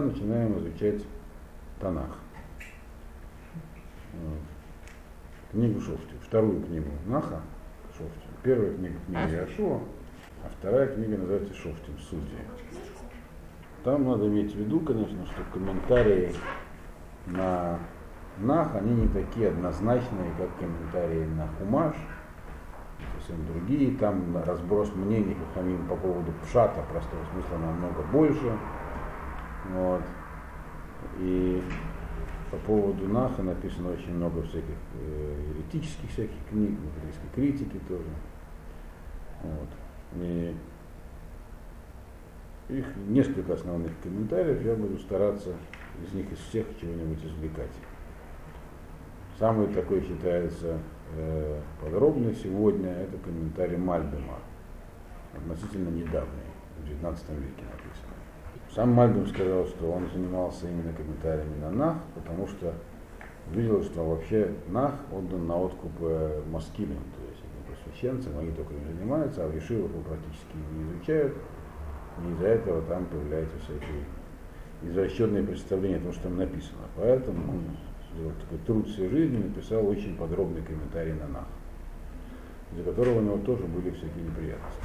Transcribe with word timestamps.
начинаем 0.00 0.58
изучать 0.58 1.06
Танах. 1.78 2.18
Книгу 5.52 5.80
Шофти, 5.80 6.14
вторую 6.20 6.64
книгу 6.64 6.88
Наха 7.06 7.40
Шофти. 7.96 8.26
Первая 8.42 8.74
книга 8.74 8.96
книга 9.06 9.28
Яшуа, 9.28 9.78
а 10.42 10.50
вторая 10.58 10.88
книга 10.88 11.16
называется 11.16 11.54
Шофтим, 11.54 11.96
Судьи. 12.00 12.38
Там 13.84 14.04
надо 14.04 14.26
иметь 14.26 14.52
в 14.52 14.58
виду, 14.58 14.80
конечно, 14.80 15.24
что 15.26 15.44
комментарии 15.52 16.34
на 17.26 17.78
Нах, 18.38 18.74
они 18.74 18.94
не 18.94 19.06
такие 19.06 19.50
однозначные, 19.50 20.32
как 20.36 20.58
комментарии 20.58 21.24
на 21.24 21.46
Хумаш, 21.46 21.94
совсем 23.16 23.46
другие. 23.46 23.96
Там 23.96 24.42
разброс 24.44 24.92
мнений 24.92 25.36
по 25.88 25.94
поводу 25.94 26.32
пшата, 26.42 26.82
простого 26.90 27.24
смысла 27.32 27.58
намного 27.58 28.02
больше. 28.10 28.58
Вот. 29.70 30.02
И 31.18 31.62
по 32.50 32.56
поводу 32.58 33.08
Наха 33.08 33.42
написано 33.42 33.92
очень 33.92 34.14
много 34.14 34.42
всяких 34.42 34.76
э, 35.00 35.52
еретических 35.54 36.10
всяких 36.10 36.36
книг, 36.50 36.78
еврейской 36.96 37.28
критики 37.34 37.80
тоже. 37.88 38.04
Вот. 39.42 39.68
И 40.16 40.54
их 42.68 42.86
несколько 43.08 43.54
основных 43.54 43.92
комментариев, 44.02 44.62
я 44.64 44.74
буду 44.74 44.98
стараться 44.98 45.54
из 46.02 46.14
них 46.14 46.30
из 46.32 46.38
всех 46.38 46.66
чего-нибудь 46.80 47.24
извлекать. 47.24 47.70
Самый 49.38 49.66
такой 49.68 50.00
считается 50.00 50.78
э, 51.16 51.60
подробный 51.82 52.34
сегодня, 52.34 52.90
это 52.90 53.18
комментарий 53.18 53.76
Мальбема, 53.76 54.38
относительно 55.36 55.90
недавний, 55.90 56.50
в 56.78 56.84
XIX 56.84 57.16
веке 57.40 57.64
написан. 57.64 57.83
Сам 58.74 58.90
Мальбим 58.90 59.24
сказал, 59.28 59.66
что 59.66 59.92
он 59.92 60.10
занимался 60.12 60.66
именно 60.68 60.92
комментариями 60.92 61.60
на 61.60 61.70
Нах, 61.70 61.96
потому 62.16 62.48
что 62.48 62.74
видел, 63.52 63.84
что 63.84 64.02
вообще 64.02 64.50
Нах 64.66 64.94
отдан 65.12 65.46
на 65.46 65.56
откуп 65.56 65.92
э, 66.00 66.42
маскилям, 66.50 66.98
то 67.14 67.30
есть 67.30 67.44
просвещенцам, 67.68 68.36
они 68.36 68.50
только 68.50 68.74
им 68.74 68.84
занимаются, 68.84 69.44
а 69.44 69.48
в 69.48 69.54
Ешивах 69.54 69.90
его 69.90 70.02
практически 70.02 70.56
не 70.72 70.82
изучают, 70.90 71.34
и 72.18 72.32
из-за 72.32 72.46
этого 72.48 72.82
там 72.82 73.06
появляются 73.06 73.56
всякие 73.58 74.04
извращенные 74.82 75.44
представления 75.44 75.98
о 75.98 76.00
том, 76.00 76.12
что 76.12 76.22
там 76.24 76.38
написано. 76.38 76.82
Поэтому 76.96 77.52
он 77.52 77.62
сделал 78.12 78.32
такой 78.40 78.58
труд 78.66 78.88
всей 78.88 79.08
жизни, 79.08 79.36
написал 79.36 79.86
очень 79.86 80.16
подробный 80.16 80.62
комментарий 80.62 81.12
на 81.12 81.28
Нах, 81.28 81.46
из-за 82.72 82.82
которого 82.82 83.18
у 83.18 83.22
него 83.22 83.38
тоже 83.38 83.62
были 83.66 83.90
всякие 83.90 84.24
неприятности. 84.24 84.82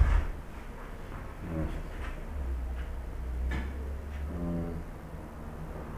Значит. 1.56 1.80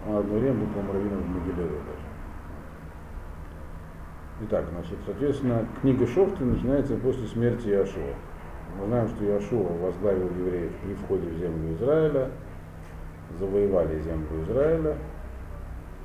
Он 0.07 0.10
одно 0.21 0.39
время 0.39 0.55
был, 0.55 0.67
по-моему, 0.67 0.93
раввином 0.93 1.21
в 1.21 1.29
Могилеве 1.29 1.69
даже. 1.69 2.11
Итак, 4.43 4.65
значит, 4.71 4.97
соответственно, 5.05 5.65
книга 5.81 6.07
Шофты 6.07 6.43
начинается 6.43 6.95
после 6.97 7.27
смерти 7.27 7.67
Иошуа. 7.67 8.15
Мы 8.79 8.85
знаем, 8.87 9.07
что 9.09 9.25
Иошуа 9.25 9.77
возглавил 9.77 10.29
евреев 10.29 10.71
при 10.83 10.93
входе 10.95 11.27
в 11.27 11.37
землю 11.37 11.73
Израиля, 11.75 12.31
завоевали 13.37 13.99
землю 14.01 14.43
Израиля 14.43 14.97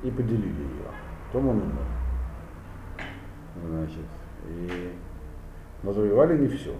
и 0.03 0.11
поделили 0.11 0.47
ее. 0.47 0.91
Потом 1.27 1.49
он 1.49 1.57
умер. 1.57 1.87
Значит, 3.65 4.05
и... 4.49 4.91
Но 5.83 5.93
завоевали 5.93 6.37
не 6.37 6.47
все 6.47 6.73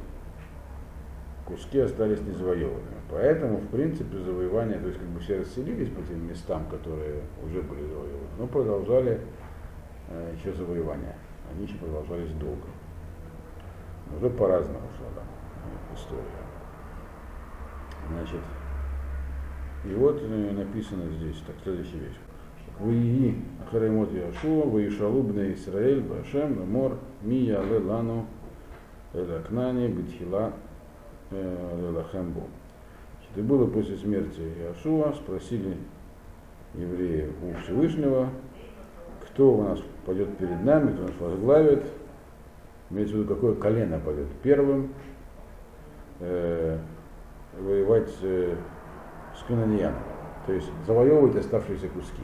куски 1.47 1.79
остались 1.79 2.21
незавоеванными. 2.21 2.97
Поэтому, 3.09 3.57
в 3.57 3.67
принципе, 3.69 4.17
завоевания, 4.19 4.79
то 4.79 4.87
есть 4.87 4.99
как 4.99 5.07
бы 5.07 5.19
все 5.19 5.39
расселились 5.39 5.89
по 5.89 6.01
тем 6.03 6.27
местам, 6.27 6.65
которые 6.69 7.21
уже 7.43 7.61
были 7.61 7.81
завоеваны, 7.87 8.27
но 8.37 8.47
продолжали 8.47 9.21
э, 10.09 10.35
еще 10.37 10.53
завоевания. 10.53 11.15
Они 11.51 11.65
еще 11.65 11.77
продолжались 11.77 12.31
долго. 12.33 12.67
Но 14.11 14.17
уже 14.17 14.29
по-разному 14.29 14.87
шла 14.97 15.07
да, 15.15 15.95
история. 15.95 16.21
Значит, 18.09 18.41
и 19.85 19.93
вот 19.95 20.21
э, 20.21 20.51
написано 20.51 21.09
здесь, 21.11 21.41
так, 21.45 21.55
следующая 21.63 21.99
вещь. 21.99 22.17
Вии 22.79 23.43
Ахаремот 23.65 24.11
Яшуа, 24.11 24.65
Ваишалубна 24.65 25.53
Исраэль, 25.53 26.01
Башем, 26.01 26.69
Мор, 26.69 26.97
Мия 27.21 27.61
Лелану, 27.61 28.27
Элакнани, 29.13 29.87
Битхила, 29.87 30.53
Лахембу. 31.31 32.43
И 33.35 33.41
было 33.41 33.67
после 33.67 33.97
смерти 33.97 34.41
Иошуа, 34.59 35.13
спросили 35.13 35.77
евреи 36.73 37.29
у 37.43 37.53
Всевышнего, 37.61 38.29
кто 39.21 39.53
у 39.53 39.63
нас 39.63 39.79
пойдет 40.07 40.35
перед 40.37 40.63
нами, 40.63 40.93
кто 40.93 41.03
нас 41.03 41.11
возглавит, 41.19 41.83
имеется 42.89 43.15
в 43.15 43.19
виду, 43.19 43.35
какое 43.35 43.53
колено 43.53 43.99
пойдет 43.99 44.27
первым, 44.41 44.91
э, 46.19 46.79
воевать 47.59 48.11
э, 48.23 48.55
с 49.39 49.43
Кананьяном, 49.43 50.01
то 50.47 50.53
есть 50.53 50.71
завоевывать 50.87 51.35
оставшиеся 51.35 51.89
куски. 51.89 52.23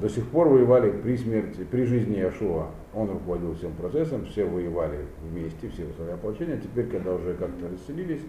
До 0.00 0.08
сих 0.08 0.28
пор 0.28 0.48
воевали 0.48 0.92
при 0.92 1.16
смерти, 1.16 1.64
при 1.64 1.84
жизни 1.84 2.18
Яшуа, 2.18 2.68
он 2.94 3.10
руководил 3.10 3.54
всем 3.54 3.72
процессом, 3.72 4.24
все 4.26 4.44
воевали 4.44 5.06
вместе, 5.22 5.68
все 5.68 5.84
выставляли 5.84 6.14
ополчения. 6.14 6.58
Теперь, 6.58 6.88
когда 6.88 7.14
уже 7.14 7.34
как-то 7.34 7.68
расселились, 7.68 8.22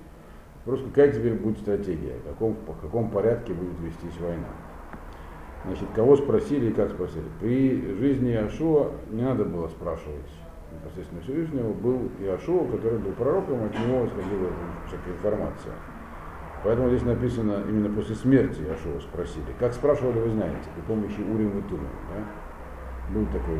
просто 0.66 0.88
какая 0.90 1.12
теперь 1.12 1.34
будет 1.34 1.59
стратегия, 1.59 2.18
в 2.18 2.29
каком, 2.29 2.56
по 2.56 2.74
каком 2.74 3.09
порядке 3.09 3.53
будет 3.53 3.79
вестись 3.79 4.19
война. 4.19 4.50
Значит, 5.66 5.88
кого 5.96 6.16
спросили 6.16 6.69
и 6.69 6.74
как 6.74 6.91
спросили. 6.91 7.25
При 7.40 7.96
жизни 7.96 8.31
Иошуа 8.31 8.91
не 9.12 9.22
надо 9.22 9.46
было 9.46 9.68
спрашивать 9.68 10.29
непосредственно 10.74 11.22
Всевышнего, 11.22 11.72
был 11.74 12.09
Иошуа, 12.19 12.66
который 12.66 13.00
был 13.00 13.12
пророком, 13.12 13.63
от 13.63 13.74
него 13.74 14.06
исходила 14.06 14.50
всякая 14.88 15.13
информация. 15.13 15.74
Поэтому 16.63 16.88
здесь 16.90 17.03
написано 17.03 17.63
именно 17.68 17.94
после 17.94 18.16
смерти 18.16 18.62
Яшуа 18.62 19.01
спросили. 19.01 19.45
Как 19.59 19.74
спрашивали, 19.74 20.19
вы 20.19 20.30
знаете, 20.30 20.69
при 20.75 20.81
помощи 20.81 21.19
Урим 21.19 21.59
и 21.59 21.62
Тумим. 21.63 21.90
Да? 22.09 22.24
Было 23.09 23.25
такое 23.28 23.59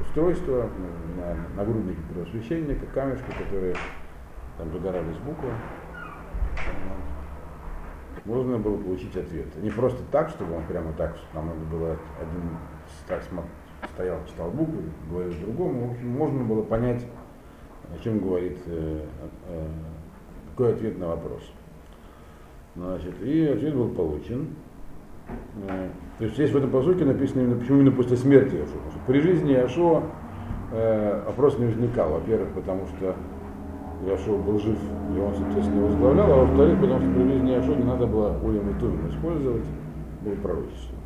устройство 0.00 0.68
на 1.16 1.56
нагруднике 1.56 2.00
первосвященника, 2.08 2.86
камешки, 2.86 3.30
которые 3.38 3.74
там 4.58 4.72
загорались 4.72 5.16
буквы. 5.18 5.50
Можно 8.24 8.58
было 8.58 8.76
получить 8.76 9.16
ответ. 9.16 9.46
Не 9.62 9.70
просто 9.70 10.02
так, 10.10 10.30
чтобы 10.30 10.56
он 10.56 10.64
прямо 10.64 10.92
так, 10.92 11.16
нам 11.34 11.46
надо 11.48 11.64
было 11.70 11.96
один 12.20 12.58
так 13.06 13.22
стоял, 13.94 14.18
читал 14.26 14.50
буквы, 14.50 14.82
говорил 15.08 15.32
другому. 15.40 15.88
В 15.88 15.90
общем, 15.92 16.08
можно 16.10 16.44
было 16.44 16.62
понять, 16.62 17.06
о 17.94 17.98
чем 18.02 18.20
говорит, 18.20 18.58
э, 18.66 19.06
э, 19.48 19.68
какой 20.50 20.74
ответ 20.74 20.98
на 20.98 21.08
вопрос. 21.08 21.42
Значит, 22.76 23.22
и 23.22 23.46
ответ 23.46 23.74
был 23.74 23.88
получен. 23.90 24.54
Э, 26.20 26.22
то 26.22 26.24
есть 26.24 26.34
здесь 26.34 26.50
в 26.50 26.56
этом 26.56 26.70
посылке 26.70 27.04
написано 27.04 27.40
именно, 27.40 27.56
почему 27.56 27.78
именно 27.78 27.92
после 27.92 28.16
смерти. 28.16 28.56
Потому 28.56 28.90
что 28.90 29.00
при 29.06 29.20
жизни 29.20 29.52
Яшуа 29.52 30.02
э, 30.72 31.22
вопрос 31.26 31.58
не 31.58 31.66
возникал. 31.66 32.10
Во-первых, 32.12 32.50
потому 32.50 32.86
что 32.86 33.16
Яшуа 34.06 34.36
был 34.36 34.58
жив, 34.58 34.78
и 35.14 35.18
он, 35.18 35.34
соответственно, 35.34 35.86
возглавлял, 35.86 36.32
а 36.32 36.36
во-вторых, 36.44 36.80
потому 36.80 37.00
что 37.00 37.10
при 37.10 37.22
жизни 37.24 37.50
Яшуа 37.50 37.74
не 37.74 37.84
надо 37.84 38.06
было 38.06 38.36
и 38.36 38.80
Тумим 38.80 39.08
использовать, 39.08 39.64
было 40.22 40.34
пророчество. 40.34 40.98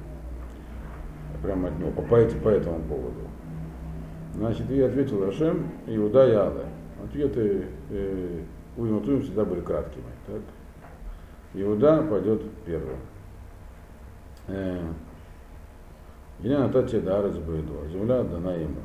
Прямо 1.42 1.68
от 1.68 1.78
него, 1.78 1.90
по, 1.90 2.02
по, 2.02 2.48
этому 2.48 2.80
поводу. 2.88 3.20
Значит, 4.34 4.70
и 4.70 4.80
ответил 4.80 5.24
Рашем, 5.24 5.68
Иуда 5.86 6.26
и 6.26 6.32
Ада. 6.32 6.64
Ответы 7.04 7.66
э, 7.90 8.40
и 8.76 8.80
Тумим 8.80 9.22
всегда 9.22 9.44
были 9.44 9.60
краткими. 9.60 10.04
Так? 10.26 10.40
Иуда 11.54 12.02
пойдет 12.02 12.42
первым. 12.66 12.96
Меня 16.40 16.60
на 16.60 16.68
тате 16.68 17.00
дара 17.00 17.30
забредуа. 17.30 17.86
Земля 17.88 18.22
дана 18.22 18.52
ему. 18.54 18.80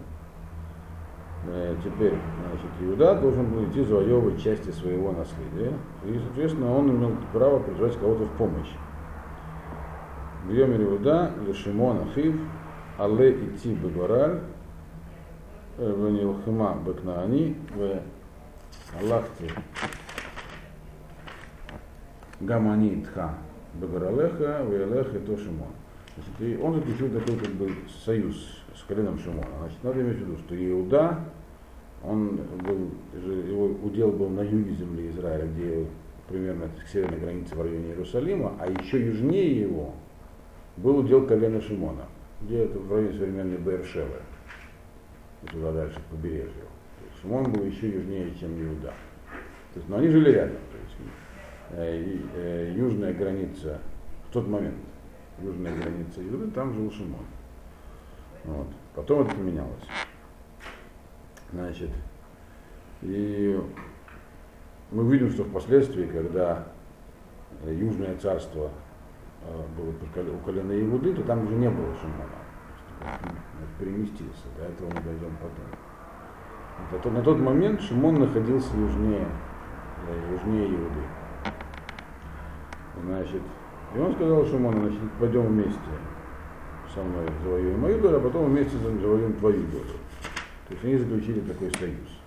Э, 1.47 1.75
теперь, 1.83 2.13
значит, 2.13 2.69
Иуда 2.81 3.15
должен 3.15 3.45
был 3.45 3.65
идти 3.65 3.83
завоевывать 3.83 4.41
части 4.41 4.71
своего 4.71 5.11
наследия. 5.11 5.73
И, 6.05 6.19
соответственно, 6.19 6.73
он 6.75 6.91
имел 6.91 7.11
право 7.33 7.59
призвать 7.59 7.97
кого-то 7.97 8.25
в 8.25 8.31
помощь. 8.37 8.71
Гремер 10.47 10.81
Иуда, 10.81 11.31
Лешимон 11.45 11.99
Ахив, 12.09 12.39
Але 12.99 13.31
идти 13.31 13.73
Бегораль, 13.75 14.41
Венилхима 15.77 16.77
Бекнаани, 16.85 17.55
в 17.73 18.01
Аллахте 18.99 19.53
Гамани 22.41 23.01
Тха 23.05 23.35
Багаралеха, 23.75 24.65
Вейлеха 24.65 25.17
и 25.17 25.19
то 25.21 25.37
Шимон. 25.37 25.78
Значит, 26.19 26.41
и 26.41 26.61
он 26.61 26.75
заключил 26.75 27.09
такой 27.09 27.37
как 27.37 27.51
бы 27.51 27.71
союз 28.03 28.35
с 28.75 28.83
коленом 28.83 29.19
Шимона. 29.19 29.47
Значит, 29.59 29.83
надо 29.83 30.01
иметь 30.01 30.17
в 30.17 30.19
виду, 30.21 30.37
что 30.37 30.55
Иуда, 30.55 31.19
он 32.03 32.39
был, 32.63 32.91
его 33.13 33.67
удел 33.83 34.11
был 34.11 34.29
на 34.29 34.41
юге 34.41 34.73
земли 34.75 35.09
Израиля, 35.09 35.47
где 35.47 35.85
примерно 36.27 36.69
к 36.69 36.87
северной 36.87 37.19
границе 37.19 37.55
в 37.55 37.61
районе 37.61 37.89
Иерусалима, 37.89 38.53
а 38.59 38.67
еще 38.67 39.05
южнее 39.05 39.61
его 39.61 39.93
был 40.77 40.99
удел 40.99 41.25
колена 41.25 41.61
Шимона, 41.61 42.05
где 42.41 42.63
это 42.63 42.79
в 42.79 42.91
районе 42.91 43.17
современной 43.17 43.57
Бершевы, 43.57 44.21
туда 45.51 45.71
дальше 45.71 45.99
к 45.99 46.11
побережью. 46.11 46.65
Шимон 47.21 47.51
был 47.51 47.63
еще 47.63 47.89
южнее, 47.89 48.33
чем 48.39 48.51
Иуда. 48.61 48.93
То 49.73 49.79
есть, 49.79 49.89
но 49.89 49.97
они 49.97 50.07
жили 50.09 50.31
рядом. 50.31 50.57
То 50.71 50.77
есть, 50.77 51.11
э, 51.71 52.17
э, 52.35 52.73
южная 52.75 53.13
граница 53.13 53.79
в 54.29 54.33
тот 54.33 54.47
момент, 54.47 54.75
южная 55.41 55.75
граница 55.75 56.21
Иуды, 56.27 56.51
там 56.51 56.73
жил 56.73 56.91
Шимон. 56.91 57.25
Вот. 58.45 58.67
Потом 58.95 59.21
это 59.21 59.35
поменялось. 59.35 59.83
Значит, 61.51 61.89
и 63.01 63.59
мы 64.91 65.11
видим, 65.11 65.29
что 65.29 65.43
впоследствии, 65.43 66.05
когда 66.05 66.67
Южное 67.65 68.15
царство 68.17 68.71
э, 69.43 69.63
было 69.77 69.89
у 69.89 70.37
колена 70.39 70.79
Иуды, 70.81 71.13
то 71.13 71.23
там 71.23 71.43
уже 71.43 71.55
не 71.55 71.69
было 71.69 71.93
Шимона. 71.95 72.39
Переместился. 73.77 74.45
До 74.57 74.65
этого 74.65 74.87
мы 74.87 75.01
дойдем 75.01 75.35
потом. 75.41 76.99
Это, 76.99 77.09
на 77.09 77.21
тот 77.21 77.39
момент 77.39 77.81
Шимон 77.81 78.19
находился 78.19 78.75
южнее, 78.77 79.27
э, 80.07 80.33
южнее 80.33 80.69
Иуды. 80.69 81.01
Значит, 83.03 83.41
и 83.95 83.99
он 83.99 84.13
сказал 84.13 84.45
Шимону, 84.45 84.81
значит, 84.81 85.11
пойдем 85.19 85.47
вместе 85.47 85.79
со 86.93 87.01
мной 87.01 87.27
завоюем 87.43 87.79
мою 87.79 87.99
долю, 87.99 88.17
а 88.17 88.19
потом 88.19 88.45
вместе 88.45 88.77
завоюем 88.77 89.33
твою 89.33 89.61
долю. 89.67 89.97
То 90.67 90.73
есть 90.73 90.83
они 90.83 90.97
заключили 90.97 91.39
такой 91.41 91.71
союз. 91.71 92.19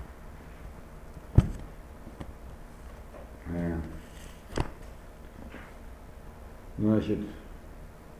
Э. 3.54 3.76
Значит, 6.78 7.18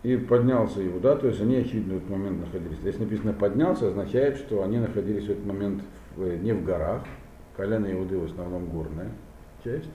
и 0.03 0.17
поднялся 0.17 0.87
Иуда, 0.87 1.17
то 1.17 1.29
есть 1.29 1.41
они, 1.41 1.56
очевидно, 1.56 1.94
в 1.94 1.97
этот 1.99 2.11
момент 2.11 2.41
находились. 2.41 2.79
Здесь 2.79 2.99
написано 2.99 3.33
поднялся, 3.33 3.89
означает, 3.89 4.37
что 4.37 4.62
они 4.62 4.79
находились 4.79 5.27
в 5.27 5.31
этот 5.31 5.47
момент 5.47 5.83
в, 6.17 6.27
не 6.43 6.53
в 6.53 6.65
горах, 6.65 7.03
колено 7.56 7.93
Иуды 7.93 8.19
в 8.19 8.25
основном 8.25 8.67
горная 8.67 9.11
часть, 9.65 9.91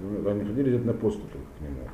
они 0.00 0.42
находились 0.42 0.84
на 0.84 0.92
поступах 0.92 1.40
к 1.58 1.60
нему. 1.60 1.88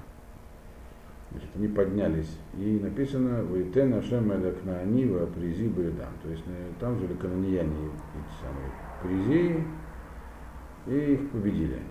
Значит, 1.33 1.49
они 1.57 1.69
поднялись. 1.69 2.39
И 2.59 2.79
написано 2.83 3.43
«Вейтен 3.43 3.95
Ашем 3.95 4.33
Элек 4.33 4.63
на 4.65 4.81
Анива 4.81 5.27
Призи 5.27 5.69
Баидам». 5.69 6.13
То 6.23 6.29
есть 6.29 6.43
э, 6.47 6.73
там 6.79 6.99
жили 6.99 7.15
канонияне, 7.15 7.71
эти 7.71 8.33
самые 8.43 8.71
Призеи, 9.03 9.65
и 10.87 11.15
их 11.15 11.31
победили 11.31 11.75
они. 11.75 11.85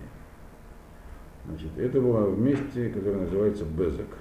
Значит, 1.46 1.76
это 1.76 2.00
было 2.00 2.30
в 2.30 2.40
месте, 2.40 2.90
которое 2.90 3.22
называется 3.22 3.64
Безек. 3.64 4.16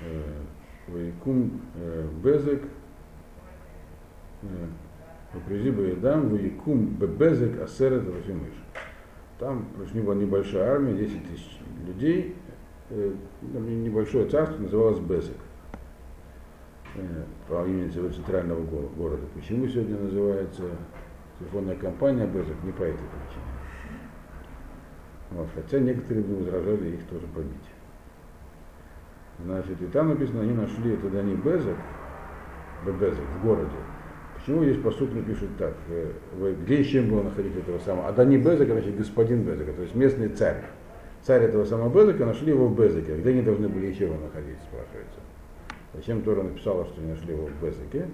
Э, 0.00 0.42
Ваикум 0.88 1.60
э, 1.76 2.08
Безек, 2.24 2.62
Призи 5.46 5.70
Баидам, 5.70 6.30
Ваикум 6.30 6.86
Бебезек 6.86 7.60
Асерет 7.60 8.04
Рафимыш. 8.04 8.52
Там, 9.38 9.66
общем, 9.80 10.04
была 10.04 10.14
небольшая 10.14 10.72
армия, 10.72 10.94
10 10.94 11.30
тысяч 11.30 11.58
людей, 11.86 12.36
Э, 12.45 12.45
небольшое 12.90 14.28
царство 14.28 14.62
называлось 14.62 15.00
Безек 15.00 15.36
э, 16.94 17.24
по 17.48 17.66
имени 17.66 17.90
центрального 17.90 18.62
города. 18.62 19.22
Почему 19.34 19.66
сегодня 19.66 19.98
называется 19.98 20.62
телефонная 21.38 21.76
компания 21.76 22.26
Безек? 22.26 22.56
Не 22.62 22.72
по 22.72 22.82
этой 22.82 22.96
причине. 22.96 23.44
Вот, 25.32 25.48
хотя 25.54 25.80
некоторые 25.80 26.24
бы 26.24 26.36
возражали 26.36 26.94
их 26.94 27.04
тоже 27.06 27.26
побить. 27.34 27.50
Значит, 29.44 29.82
и 29.82 29.86
там 29.86 30.08
написано, 30.10 30.42
они 30.42 30.52
нашли 30.52 30.94
это 30.94 31.10
Дани 31.10 31.34
Безек, 31.34 31.76
Безек 32.86 33.24
в 33.40 33.44
городе. 33.44 33.76
Почему 34.36 34.62
здесь 34.62 34.80
по 34.80 34.92
сути 34.92 35.20
пишут 35.22 35.50
так, 35.58 35.74
э, 35.88 36.12
где 36.62 36.76
и 36.76 36.84
чем 36.84 37.10
было 37.10 37.24
находить 37.24 37.56
этого 37.56 37.80
самого? 37.80 38.08
А 38.08 38.12
Дани 38.12 38.36
Безек, 38.36 38.68
значит, 38.68 38.96
господин 38.96 39.42
Безек, 39.42 39.74
то 39.74 39.82
есть 39.82 39.94
местный 39.96 40.28
царь 40.28 40.64
царь 41.26 41.42
этого 41.42 41.64
самого 41.64 41.92
Безека, 41.92 42.24
нашли 42.24 42.52
его 42.52 42.68
в 42.68 42.78
Безеке. 42.78 43.16
Где 43.16 43.30
они 43.30 43.42
должны 43.42 43.68
были 43.68 43.86
еще 43.86 44.04
его 44.04 44.14
находить, 44.14 44.58
спрашивается. 44.60 45.18
Зачем 45.92 46.22
Тора 46.22 46.42
написала, 46.42 46.84
что 46.84 47.00
они 47.00 47.10
нашли 47.10 47.34
его 47.34 47.46
в 47.46 47.62
Безеке? 47.62 48.08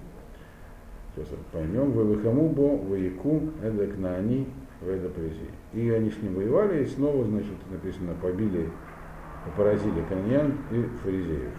Сейчас 1.14 1.29
поймем. 1.53 1.93
Вывыхамубо, 1.93 2.79
вояку, 2.79 3.50
эдек 3.62 3.99
на 3.99 4.17
они, 4.17 4.49
веда 4.81 5.11
прези. 5.11 5.50
И 5.75 5.91
они 5.91 6.11
с 6.11 6.17
ним 6.23 6.37
воевали, 6.37 6.85
и 6.85 6.87
снова, 6.87 7.25
значит, 7.25 7.55
написано, 7.70 8.14
побили, 8.23 8.70
поразили 9.56 10.03
каньян 10.09 10.56
и 10.70 10.82
фаризеев. 11.03 11.53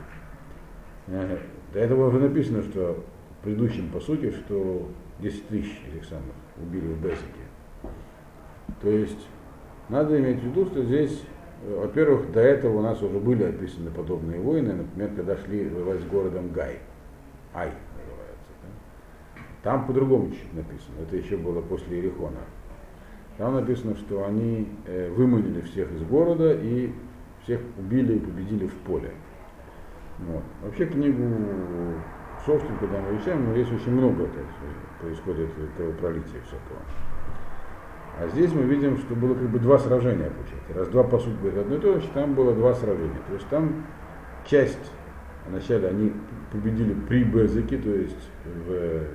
Э, 1.07 1.37
до 1.71 1.79
этого 1.79 2.07
уже 2.07 2.19
написано, 2.19 2.63
что 2.63 3.03
в 3.39 3.43
предыдущем 3.43 3.89
по 3.91 3.99
сути, 3.99 4.31
что 4.31 4.89
10 5.19 5.47
тысяч 5.49 5.81
этих 5.91 6.05
самых 6.05 6.33
убили 6.57 6.87
в 6.87 6.99
Безеке. 6.99 7.43
То 8.81 8.89
есть 8.89 9.27
надо 9.89 10.19
иметь 10.19 10.39
в 10.39 10.45
виду, 10.45 10.65
что 10.65 10.83
здесь 10.83 11.21
во-первых, 11.65 12.31
до 12.31 12.41
этого 12.41 12.79
у 12.79 12.81
нас 12.81 13.01
уже 13.01 13.19
были 13.19 13.43
описаны 13.43 13.89
подобные 13.89 14.39
войны, 14.39 14.73
например, 14.73 15.11
когда 15.15 15.37
шли 15.37 15.69
воевать 15.69 16.01
с 16.01 16.05
городом 16.05 16.51
Гай. 16.51 16.79
Ай 17.53 17.67
называется. 17.67 18.51
Да? 18.61 19.41
Там 19.63 19.87
по-другому 19.87 20.31
чуть 20.31 20.53
написано. 20.53 20.95
Это 21.01 21.15
еще 21.15 21.37
было 21.37 21.61
после 21.61 21.97
Ерехона. 21.97 22.39
Там 23.37 23.55
написано, 23.55 23.95
что 23.95 24.25
они 24.25 24.67
э, 24.85 25.09
выманили 25.09 25.61
всех 25.61 25.91
из 25.93 26.03
города 26.03 26.53
и 26.53 26.91
всех 27.43 27.61
убили 27.77 28.15
и 28.15 28.19
победили 28.19 28.67
в 28.67 28.75
поле. 28.79 29.11
Вот. 30.19 30.43
Вообще 30.61 30.85
книгу 30.85 31.23
Шовштин, 32.45 32.77
когда 32.77 32.99
мы 32.99 33.15
изучаем, 33.15 33.45
но 33.45 33.53
здесь 33.53 33.71
очень 33.71 33.93
много 33.93 34.23
это, 34.23 34.39
происходит 35.01 35.49
кровопролития 35.77 36.41
всякого. 36.41 36.81
А 38.19 38.27
здесь 38.27 38.51
мы 38.53 38.63
видим, 38.63 38.97
что 38.97 39.15
было 39.15 39.33
как 39.33 39.49
бы 39.49 39.59
два 39.59 39.79
сражения 39.79 40.29
получается. 40.29 40.73
Раз 40.75 40.87
два 40.89 41.03
по 41.03 41.19
сути 41.19 41.35
говорит 41.37 41.59
одно 41.59 41.75
и 41.75 41.79
то 41.79 41.99
же, 41.99 42.07
там 42.13 42.35
было 42.35 42.53
два 42.53 42.73
сражения. 42.75 43.19
То 43.27 43.33
есть 43.33 43.47
там 43.47 43.85
часть, 44.45 44.91
вначале 45.47 45.87
они 45.87 46.13
победили 46.51 46.93
при 46.93 47.23
Безыке, 47.23 47.77
то 47.77 47.89
есть 47.89 48.29
в, 48.45 49.07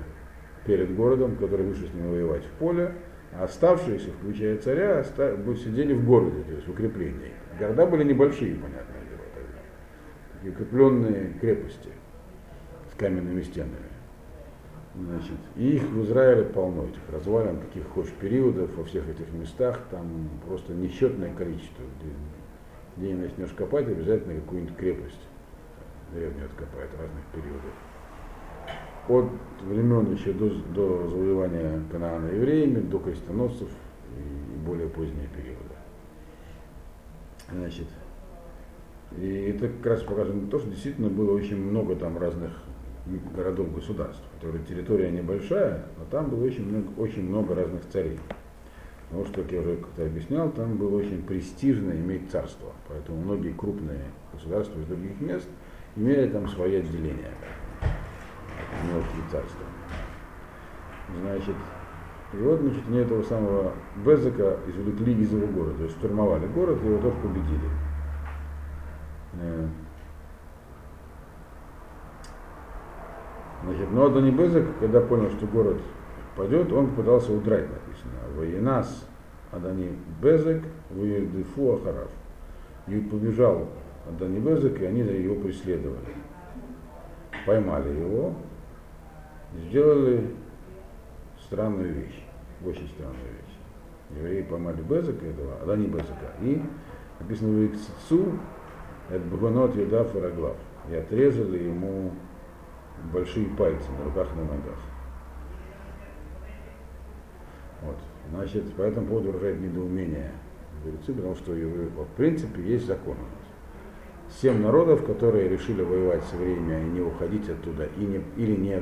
перед 0.65 0.95
городом, 0.95 1.37
который 1.37 1.65
вышел 1.65 1.87
с 1.87 1.93
ним 1.93 2.11
воевать 2.11 2.43
в 2.43 2.51
поле, 2.59 2.91
а 3.31 3.45
оставшиеся, 3.45 4.09
включая 4.19 4.57
царя, 4.57 5.03
сидели 5.03 5.93
в 5.93 6.05
городе, 6.05 6.43
то 6.43 6.51
есть 6.51 6.67
в 6.67 6.71
укреплении. 6.71 7.31
Города 7.57 7.85
были 7.85 8.03
небольшие, 8.03 8.55
понятное 8.55 9.01
дело, 9.09 9.21
тогда. 9.33 10.51
Укрепленные 10.51 11.33
крепости 11.39 11.89
с 12.91 12.95
каменными 12.97 13.41
стенами. 13.41 13.88
Значит, 14.95 15.37
и 15.55 15.75
их 15.75 15.83
в 15.83 16.03
Израиле 16.03 16.45
полно, 16.45 16.85
этих 16.85 17.01
развалин, 17.11 17.59
таких 17.59 17.87
хочешь 17.89 18.13
периодов 18.13 18.75
во 18.75 18.83
всех 18.83 19.07
этих 19.07 19.31
местах, 19.33 19.79
там 19.91 20.29
просто 20.47 20.73
несчетное 20.73 21.33
количество. 21.33 21.83
Где, 21.99 22.11
где 22.97 23.13
не 23.13 23.21
начнешь 23.21 23.51
копать, 23.51 23.87
обязательно 23.87 24.41
какую-нибудь 24.41 24.75
крепость 24.75 25.21
древнюю 26.13 26.45
откопает 26.45 26.89
разных 26.99 27.23
периодов. 27.33 27.73
От 29.07 29.65
времен 29.67 30.13
еще 30.13 30.33
до, 30.33 30.49
до 30.49 31.07
завоевания 31.07 31.81
Канаана 31.91 32.27
евреями, 32.27 32.79
до 32.79 32.99
крестоносцев 32.99 33.69
и 34.17 34.67
более 34.67 34.87
поздние 34.87 35.27
периоды. 35.27 35.75
Значит, 37.51 37.87
и 39.17 39.53
это 39.55 39.69
как 39.69 39.85
раз 39.85 40.03
показывает 40.03 40.49
то, 40.49 40.59
что 40.59 40.69
действительно 40.69 41.09
было 41.09 41.35
очень 41.35 41.57
много 41.57 41.95
там 41.95 42.17
разных 42.17 42.51
городов 43.35 43.73
государств, 43.73 44.23
которые 44.35 44.63
территория 44.65 45.11
небольшая, 45.11 45.85
но 45.97 46.05
там 46.11 46.29
было 46.29 46.45
очень 46.45 46.67
много, 46.67 46.99
очень 46.99 47.27
много 47.27 47.55
разных 47.55 47.87
царей. 47.89 48.19
Потому 49.09 49.25
что, 49.25 49.41
как 49.41 49.51
я 49.51 49.61
уже 49.61 49.77
как-то 49.77 50.05
объяснял, 50.05 50.51
там 50.51 50.77
было 50.77 50.97
очень 50.97 51.23
престижно 51.23 51.91
иметь 51.91 52.29
царство. 52.31 52.71
Поэтому 52.87 53.21
многие 53.21 53.53
крупные 53.53 54.03
государства 54.31 54.79
из 54.79 54.85
других 54.85 55.19
мест 55.19 55.49
имели 55.95 56.29
там 56.29 56.47
свои 56.47 56.75
отделения, 56.75 57.31
мелкие 58.85 59.23
царства. 59.31 59.65
Значит, 61.21 61.55
и 62.33 62.37
вот, 62.37 62.59
значит, 62.59 62.83
они 62.87 62.99
этого 62.99 63.23
самого 63.23 63.73
Безека 64.05 64.59
извлекли 64.67 65.13
из 65.13 65.33
его 65.33 65.47
города, 65.47 65.77
то 65.77 65.83
есть 65.85 65.97
штурмовали 65.97 66.45
город 66.45 66.79
и 66.83 66.85
его 66.85 67.01
тоже 67.01 67.15
победили. 67.23 67.69
Значит, 73.63 73.91
но 73.91 74.05
Адони 74.05 74.31
Безек, 74.31 74.65
когда 74.79 75.01
понял, 75.01 75.29
что 75.31 75.45
город 75.47 75.81
пойдет, 76.35 76.71
он 76.71 76.95
пытался 76.95 77.33
удрать, 77.33 77.67
написано. 77.69 78.13
Военас 78.35 79.07
Адани 79.51 79.91
Безек, 80.21 80.63
Вуердифу 80.89 81.73
Ахарав. 81.73 82.09
И 82.87 82.99
побежал 82.99 83.67
Адони 84.07 84.39
Безек, 84.39 84.79
и 84.81 84.85
они 84.85 85.01
его 85.01 85.35
преследовали. 85.35 85.99
Поймали 87.45 87.89
его, 87.89 88.33
сделали 89.67 90.29
странную 91.39 91.93
вещь, 91.93 92.23
очень 92.65 92.87
странную 92.89 93.17
вещь. 93.23 94.17
Евреи 94.17 94.41
поймали 94.43 94.81
Безека 94.81 95.25
этого, 95.25 95.61
Адани 95.61 95.87
Безека, 95.87 96.33
и 96.41 96.61
написано 97.19 97.49
в 97.49 97.65
Икцицу, 97.65 98.39
это 99.09 99.23
Баганот 99.25 99.75
Едаф 99.75 100.15
и 100.15 100.19
Раглав. 100.19 100.55
и 100.91 100.95
отрезали 100.95 101.63
ему 101.63 102.11
большие 103.11 103.47
пальцы 103.47 103.89
на 103.97 104.05
руках 104.05 104.27
и 104.33 104.37
на 104.37 104.43
ногах. 104.43 104.79
Вот. 107.81 107.97
Значит, 108.31 108.73
по 108.73 108.81
этому 108.81 109.07
поводу 109.07 109.31
выражает 109.31 109.59
недоумение 109.59 110.31
мудрецы, 110.83 111.13
потому 111.13 111.35
что 111.35 111.51
в 111.51 112.15
принципе 112.15 112.61
есть 112.61 112.85
закон 112.85 113.13
у 113.13 113.21
нас. 113.21 114.37
Семь 114.41 114.61
народов, 114.61 115.05
которые 115.05 115.49
решили 115.49 115.81
воевать 115.81 116.23
с 116.23 116.33
евреями 116.33 116.85
и 116.85 116.89
не 116.91 117.01
уходить 117.01 117.49
оттуда, 117.49 117.85
и 117.97 118.01
не, 118.01 118.21
или 118.37 118.55
не 118.55 118.81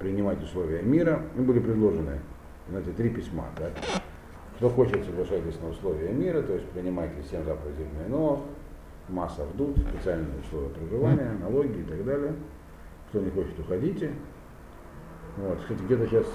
принимать 0.00 0.42
условия 0.42 0.82
мира, 0.82 1.22
им 1.36 1.44
были 1.44 1.60
предложены, 1.60 2.18
знаете, 2.68 2.90
три 2.92 3.10
письма. 3.10 3.46
Да? 3.56 3.70
Кто 4.56 4.68
хочет, 4.70 5.04
соглашайтесь 5.04 5.60
на 5.60 5.68
условия 5.68 6.12
мира, 6.12 6.42
то 6.42 6.54
есть 6.54 6.66
принимайте 6.70 7.22
семь 7.30 7.44
заповедей 7.44 7.86
но 8.08 8.44
масса 9.08 9.44
вдут, 9.44 9.78
специальные 9.78 10.40
условия 10.40 10.70
проживания, 10.70 11.32
налоги 11.40 11.78
и 11.78 11.84
так 11.84 12.04
далее. 12.04 12.34
Кто 13.08 13.20
не 13.20 13.30
хочет, 13.30 13.58
уходите. 13.58 14.12
Вот, 15.36 15.58
кстати, 15.60 15.80
где-то 15.82 16.06
сейчас 16.06 16.26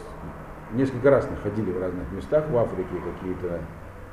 несколько 0.74 1.10
раз 1.12 1.30
находили 1.30 1.72
в 1.72 1.80
разных 1.80 2.12
местах 2.12 2.50
в 2.50 2.58
Африке 2.58 2.96
какие-то 3.14 3.60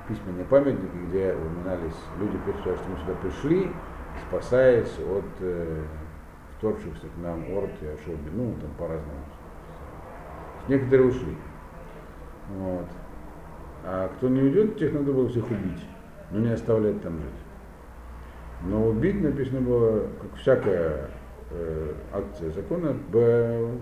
письменные 0.09 0.45
памятники, 0.45 0.97
где 1.09 1.35
упоминались 1.35 1.97
люди, 2.19 2.37
мы 2.37 2.99
сюда 2.99 3.15
пришли, 3.23 3.71
спасаясь 4.29 4.99
от 4.99 5.25
э, 5.41 5.85
вторгшихся 6.59 7.07
к 7.07 7.23
нам 7.23 7.51
орд 7.53 7.71
и 7.81 7.87
ошоби, 7.87 8.29
ну, 8.35 8.55
там 8.61 8.71
по-разному. 8.79 9.25
Некоторые 10.69 11.09
ушли. 11.09 11.37
Вот. 12.57 12.87
А 13.85 14.09
кто 14.17 14.29
не 14.29 14.43
уйдет, 14.43 14.79
тех 14.79 14.93
надо 14.93 15.13
было 15.13 15.29
всех 15.29 15.51
убить, 15.51 15.85
но 16.31 16.41
не 16.41 16.51
оставлять 16.51 17.01
там 17.03 17.15
жить. 17.19 17.31
Но 18.63 18.89
убить 18.89 19.23
написано 19.23 19.61
было, 19.61 20.09
как 20.21 20.35
всякая 20.39 20.89
э, 20.89 21.09
акция 22.13 22.51
закона, 22.51 22.97
в, 23.11 23.79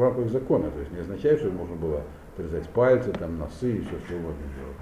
рамках 0.00 0.28
закона. 0.28 0.70
То 0.70 0.80
есть 0.80 0.92
не 0.92 1.00
означает, 1.00 1.40
что 1.40 1.50
можно 1.50 1.76
было 1.76 2.02
отрезать 2.34 2.68
пальцы, 2.70 3.12
там, 3.12 3.38
носы 3.38 3.76
и 3.76 3.80
все, 3.80 3.98
что 4.06 4.16
угодно 4.16 4.44
делать. 4.56 4.76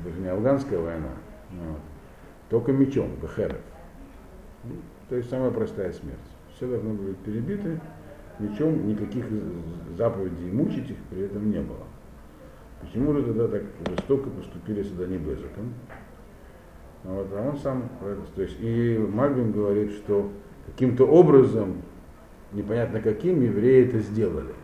Это 0.00 0.14
же 0.14 0.20
не 0.20 0.28
афганская 0.28 0.78
война. 0.78 1.10
Вот. 1.50 1.80
Только 2.48 2.72
мечом, 2.72 3.10
бехерев. 3.20 3.58
Ну, 4.64 4.74
то 5.08 5.16
есть 5.16 5.30
самая 5.30 5.50
простая 5.50 5.92
смерть. 5.92 6.18
Все 6.54 6.68
должны 6.68 6.92
были 6.92 7.08
быть 7.08 7.18
перебиты, 7.18 7.80
мечом 8.38 8.86
никаких 8.86 9.24
заповедей 9.96 10.50
мучить 10.52 10.90
их 10.90 10.96
при 11.10 11.22
этом 11.22 11.50
не 11.50 11.60
было. 11.60 11.86
Почему 12.80 13.12
же 13.12 13.22
тогда 13.22 13.48
так 13.48 13.62
жестоко 13.88 14.30
поступили 14.30 14.82
с 14.82 14.90
Дани 14.92 15.18
Безаком? 15.18 15.74
Вот, 17.04 17.28
а 17.32 17.48
он 17.48 17.56
сам, 17.56 17.88
то 18.34 18.42
есть, 18.42 18.56
и 18.60 18.98
Мальбин 18.98 19.52
говорит, 19.52 19.92
что 19.92 20.30
каким-то 20.66 21.04
образом, 21.04 21.82
непонятно 22.52 23.00
каким, 23.00 23.42
евреи 23.42 23.88
это 23.88 23.98
сделали. 24.00 24.54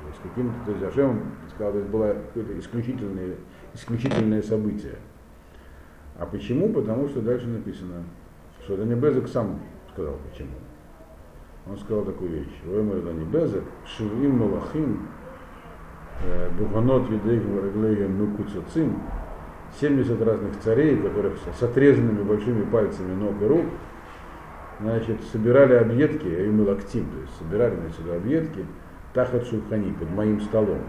То 0.00 0.08
есть 0.08 0.20
каким-то, 0.22 0.54
то 0.64 0.70
есть 0.72 0.84
Ашем 0.84 1.20
сказал, 1.54 1.74
это 1.74 1.88
было 1.88 2.14
какое-то 2.14 2.58
исключительное, 2.58 3.36
исключительное 3.74 4.42
событие. 4.42 4.96
А 6.18 6.26
почему? 6.26 6.68
Потому 6.70 7.08
что 7.08 7.20
дальше 7.20 7.46
написано, 7.46 8.04
что 8.62 8.76
Дани 8.76 8.94
Безек 8.94 9.28
сам 9.28 9.60
сказал 9.92 10.16
почему. 10.30 10.52
Он 11.68 11.76
сказал 11.78 12.04
такую 12.04 12.30
вещь. 12.30 12.60
Воймер 12.64 13.02
Дани 13.02 13.24
Безек, 13.24 13.64
Шивим 13.84 14.38
Малахим, 14.38 15.08
э, 16.22 16.50
Буханот 16.58 17.10
Видейхим 17.10 17.60
Раглеем 17.60 18.18
Нукуцацим, 18.18 19.02
70 19.80 20.22
разных 20.22 20.58
царей, 20.60 20.96
которых 20.96 21.34
с 21.58 21.62
отрезанными 21.62 22.22
большими 22.22 22.64
пальцами 22.64 23.14
ног 23.14 23.34
и 23.42 23.44
рук, 23.46 23.64
значит, 24.80 25.22
собирали 25.32 25.74
объедки, 25.74 26.26
я 26.26 26.46
имел 26.46 26.70
актив, 26.70 27.04
то 27.04 27.20
есть 27.20 27.36
собирали 27.38 27.74
на 27.76 27.90
сюда 27.90 28.16
объедки, 28.16 28.64
тахат 29.14 29.46
шульхани, 29.46 29.92
под 29.92 30.10
моим 30.10 30.40
столом. 30.40 30.80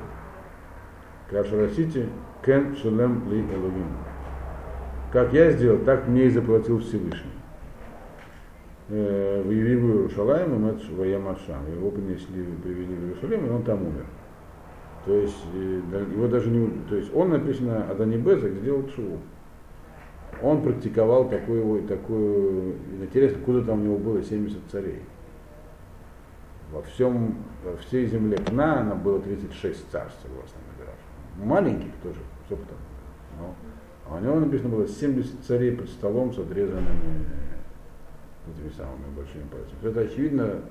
Кашарасити, 1.29 2.07
кен 2.45 2.75
шулем 2.75 3.29
ли 3.29 3.41
элогим. 3.41 3.87
Как 5.11 5.33
я 5.33 5.51
сделал, 5.51 5.79
так 5.79 6.07
мне 6.07 6.25
и 6.25 6.29
заплатил 6.29 6.79
Всевышний. 6.79 7.31
Э, 8.89 9.41
в 9.43 9.51
Иерусалим, 9.51 10.55
и 10.55 10.57
Мэт 10.59 10.89
Ваямашам. 10.89 11.69
Его 11.73 11.91
принесли, 11.91 12.45
привели 12.63 12.95
в 12.95 13.03
Иерусалим, 13.03 13.45
и 13.45 13.49
он 13.49 13.63
там 13.63 13.81
умер. 13.81 14.05
То 15.05 15.13
есть 15.13 15.45
э, 15.53 15.81
его 16.13 16.27
даже 16.27 16.49
не, 16.49 16.69
то 16.89 16.95
есть 16.95 17.13
он 17.13 17.29
написано 17.29 17.89
Адани 17.89 18.17
Безек 18.17 18.53
сделал 18.53 18.87
чуву. 18.89 19.19
Он 20.41 20.61
практиковал 20.61 21.29
такую, 21.29 21.87
такую, 21.87 22.75
интересно, 23.01 23.39
куда 23.43 23.61
там 23.61 23.81
у 23.81 23.83
него 23.83 23.97
было 23.97 24.21
70 24.21 24.57
царей. 24.71 25.01
Во 26.71 26.81
всем, 26.83 27.35
во 27.63 27.75
всей 27.77 28.05
земле 28.07 28.37
Кна 28.37 28.81
она 28.81 28.95
было 28.95 29.19
36 29.19 29.89
царств, 29.89 30.19
согласно 30.21 30.57
Мидраш. 30.77 30.95
Маленьких 31.37 31.91
тоже, 32.03 32.19
сколько 32.45 32.65
там. 32.65 32.77
Но, 33.39 33.55
а 34.09 34.17
у 34.17 34.19
него 34.19 34.39
написано 34.39 34.69
было 34.69 34.87
70 34.87 35.43
царей 35.43 35.71
под 35.71 35.89
столом 35.89 36.33
с 36.33 36.39
отрезанными 36.39 37.25
этими 38.47 38.69
самыми 38.69 39.15
большими 39.15 39.43
пальцами. 39.43 39.89
Это 39.89 40.01
очевидно 40.01 40.61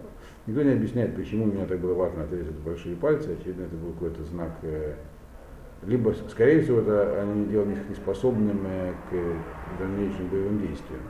Никто 0.46 0.62
не 0.62 0.72
объясняет, 0.72 1.16
почему 1.16 1.46
мне 1.46 1.66
так 1.66 1.80
было 1.80 1.94
важно 1.94 2.22
отрезать 2.22 2.54
большие 2.58 2.94
пальцы. 2.94 3.36
Очевидно, 3.38 3.64
это 3.64 3.74
был 3.76 3.92
какой-то 3.94 4.22
знак. 4.24 4.52
Либо, 5.86 6.12
скорее 6.28 6.62
всего, 6.62 6.80
это 6.80 7.20
они 7.22 7.46
делали 7.46 7.72
их 7.72 7.88
неспособными 7.88 8.94
к 9.08 9.78
дальнейшим 9.78 10.28
боевым 10.28 10.60
действиям. 10.60 11.02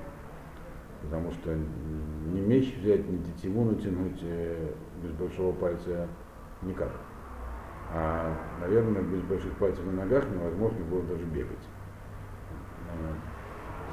Потому 1.03 1.31
что 1.33 1.55
не 1.55 2.41
меч 2.41 2.77
взять, 2.77 3.09
не 3.09 3.19
тетиву 3.19 3.65
натянуть 3.65 4.21
э, 4.23 4.73
без 5.03 5.13
большого 5.13 5.53
пальца 5.53 6.09
никак. 6.63 6.91
А, 7.93 8.37
наверное, 8.61 9.03
без 9.03 9.23
больших 9.23 9.53
пальцев 9.55 9.85
на 9.87 9.93
ногах 9.93 10.25
невозможно 10.29 10.85
было 10.85 11.03
даже 11.05 11.25
бегать. 11.25 11.53
Э, 12.93 13.15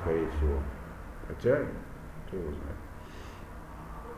скорее 0.02 0.30
всего. 0.32 0.58
Хотя, 1.28 1.60
кто 2.28 2.38
его 2.38 2.50
знает 2.50 2.78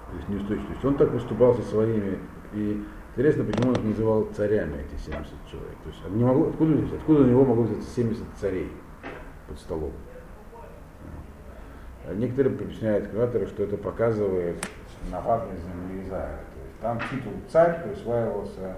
то 0.07 0.15
есть 0.17 0.29
неустойчивый. 0.29 0.67
То 0.67 0.73
есть 0.73 0.85
он 0.85 0.95
так 0.97 1.11
выступал 1.11 1.55
со 1.55 1.61
своими, 1.63 2.19
и 2.53 2.83
интересно, 3.15 3.43
почему 3.43 3.69
он 3.69 3.75
их 3.75 3.83
называл 3.83 4.27
царями, 4.35 4.75
эти 4.75 5.01
70 5.01 5.31
человек. 5.49 5.75
То 5.83 5.89
есть 5.89 6.09
не 6.09 6.23
могло, 6.23 6.49
откуда, 6.49 6.73
откуда 6.95 7.21
у 7.21 7.25
него 7.25 7.45
могло 7.45 7.63
взяться 7.63 7.89
70 7.95 8.23
царей 8.39 8.71
под 9.47 9.59
столом? 9.59 9.91
А 12.07 12.13
некоторые 12.13 12.55
объясняют 12.55 13.07
кураторы, 13.07 13.47
что 13.47 13.63
это 13.63 13.77
показывает 13.77 14.57
навадность 15.11 15.61
земли 15.63 16.03
Израиля. 16.05 16.39
То 16.53 16.59
есть 16.63 16.79
там 16.81 16.99
титул 17.09 17.33
царь 17.49 17.83
присваивался 17.83 18.77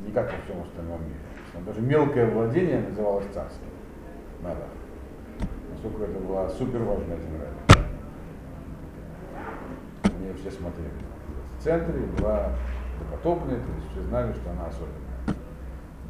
не 0.00 0.12
как 0.12 0.30
во 0.30 0.38
всем 0.44 0.62
остальном 0.62 1.02
мире. 1.02 1.20
Там 1.52 1.64
даже 1.64 1.80
мелкое 1.80 2.30
владение 2.30 2.80
называлось 2.80 3.26
царством. 3.32 3.70
Надо. 4.42 4.66
Насколько 5.72 6.04
это 6.04 6.18
была 6.18 6.48
супер 6.50 6.80
важная 6.80 7.16
земля 7.18 7.48
нее 10.30 10.34
все 10.34 10.50
смотрели. 10.50 10.90
В 11.58 11.62
центре 11.62 12.00
была 12.18 12.52
допотопная, 13.00 13.56
то 13.56 13.72
есть 13.76 13.90
все 13.92 14.02
знали, 14.02 14.32
что 14.32 14.50
она 14.50 14.66
особенная. 14.66 15.36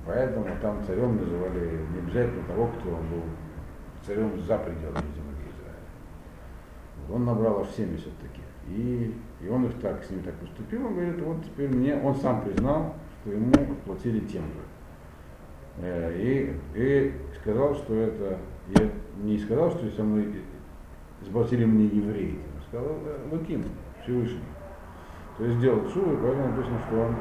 Поэтому 0.07 0.47
там 0.61 0.83
царем 0.87 1.17
называли 1.17 1.81
не 1.93 1.99
обязательно 2.01 2.45
того, 2.45 2.69
кто 2.69 2.91
был 2.91 3.23
царем 4.05 4.41
за 4.41 4.59
пределами 4.59 5.07
земли 5.15 5.47
Израиля. 5.53 7.13
Он 7.13 7.25
набрал 7.25 7.61
аж 7.61 7.69
70 7.69 8.05
таких. 8.19 8.45
И, 8.69 9.15
и 9.41 9.49
он 9.49 9.67
их 9.67 9.75
так, 9.81 10.03
с 10.05 10.11
ним 10.11 10.23
так 10.23 10.35
поступил, 10.35 10.87
он 10.87 10.95
говорит, 10.95 11.21
вот 11.23 11.45
теперь 11.45 11.69
мне, 11.69 11.97
он 11.97 12.15
сам 12.17 12.43
признал, 12.43 12.95
что 13.21 13.33
ему 13.33 13.53
платили 13.85 14.21
тем 14.21 14.43
же. 14.43 14.61
Э, 15.79 16.13
и, 16.17 16.57
и 16.75 17.15
сказал, 17.41 17.75
что 17.75 17.95
это, 17.95 18.39
я 18.69 18.91
не 19.23 19.39
сказал, 19.39 19.71
что 19.71 19.91
со 19.91 20.03
мной 20.03 20.43
заплатили 21.23 21.65
мне 21.65 21.87
евреи, 21.87 22.39
сказал 22.69 22.97
Лукин. 23.31 23.65
Всевышний. 24.03 24.41
То 25.41 25.47
есть 25.47 25.57
сделал 25.57 25.89
шуву, 25.89 26.19
поэтому 26.23 26.49
написано, 26.49 26.79
что 26.87 27.01
он 27.01 27.17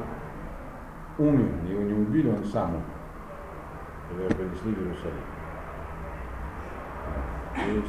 умер, 1.19 1.47
его 1.69 1.83
не 1.83 1.93
убили, 1.93 2.27
он 2.27 2.43
сам 2.43 2.71
умер, 2.71 2.83
когда 4.09 4.35
принесли 4.35 4.73
в 4.73 4.77
Иерусалим. 4.77 5.23
То 7.55 7.71
есть 7.71 7.87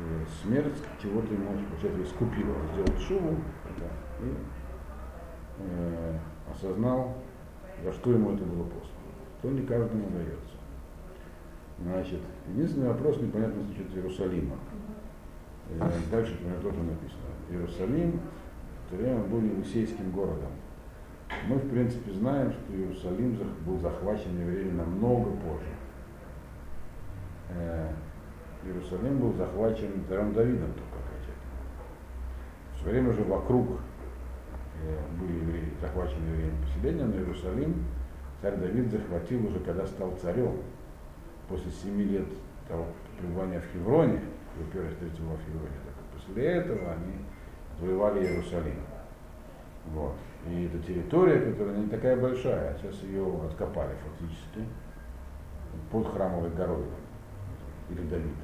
э, 0.00 0.24
смерть 0.42 0.82
чего-то 1.02 1.34
ему, 1.34 1.50
получается, 1.68 2.02
искупила. 2.02 2.54
Он 2.54 2.68
сделал 2.72 2.98
шуву 2.98 3.36
да, 3.78 4.24
и 4.24 4.34
э, 5.58 6.18
осознал, 6.50 7.18
за 7.84 7.92
что 7.92 8.10
ему 8.10 8.32
это 8.32 8.44
было 8.44 8.64
послано. 8.64 8.88
То 9.42 9.50
не 9.50 9.66
каждому 9.66 10.08
дается. 10.08 10.56
Значит, 11.78 12.20
единственный 12.48 12.88
вопрос 12.88 13.20
непонятно 13.20 13.64
насчет 13.64 13.94
Иерусалима. 13.94 14.56
Э, 15.78 15.90
дальше, 16.10 16.32
например, 16.40 16.60
тоже 16.62 16.82
написано. 16.82 17.20
Иерусалим 17.50 18.18
то 18.94 19.02
время 19.02 19.20
был 19.24 19.40
Елисейским 19.40 20.10
городом. 20.12 20.50
Мы, 21.48 21.56
в 21.56 21.68
принципе, 21.68 22.12
знаем, 22.12 22.52
что 22.52 22.72
Иерусалим 22.72 23.38
был 23.66 23.78
захвачен 23.78 24.38
евреями 24.40 24.76
намного 24.76 25.30
позже. 25.30 25.74
Э, 27.50 27.90
Иерусалим 28.64 29.18
был 29.18 29.32
захвачен 29.34 30.04
царем 30.08 30.32
Давидом 30.32 30.72
только 30.72 30.96
окончательно. 31.04 31.34
все 32.76 32.90
время 32.90 33.12
же 33.12 33.24
вокруг 33.24 33.80
э, 34.82 34.98
были 35.18 35.32
евреи, 35.32 35.72
захвачены 35.80 36.24
евреями 36.28 36.64
поселения, 36.64 37.04
но 37.04 37.16
Иерусалим 37.16 37.84
царь 38.40 38.56
Давид 38.56 38.90
захватил 38.90 39.46
уже, 39.46 39.58
когда 39.60 39.86
стал 39.86 40.16
царем. 40.22 40.56
После 41.48 41.70
семи 41.70 42.04
лет 42.04 42.28
того 42.68 42.86
пребывания 43.18 43.60
в 43.60 43.72
Хевроне, 43.72 44.20
его 44.56 44.70
первое 44.72 44.90
встретил 44.90 45.24
во 45.24 45.36
Хевроне, 45.36 45.76
так, 45.84 45.94
после 46.14 46.44
этого 46.44 46.92
они 46.92 47.24
завоевали 47.84 48.24
Иерусалим. 48.24 48.80
Вот. 49.92 50.14
И 50.48 50.66
эта 50.66 50.78
территория, 50.78 51.52
которая 51.52 51.76
не 51.76 51.88
такая 51.88 52.16
большая, 52.16 52.76
сейчас 52.78 53.02
ее 53.02 53.26
откопали 53.44 53.94
фактически 54.04 54.66
под 55.90 56.12
храмовой 56.12 56.50
горой 56.50 56.84
или 57.90 58.02
Давид. 58.02 58.34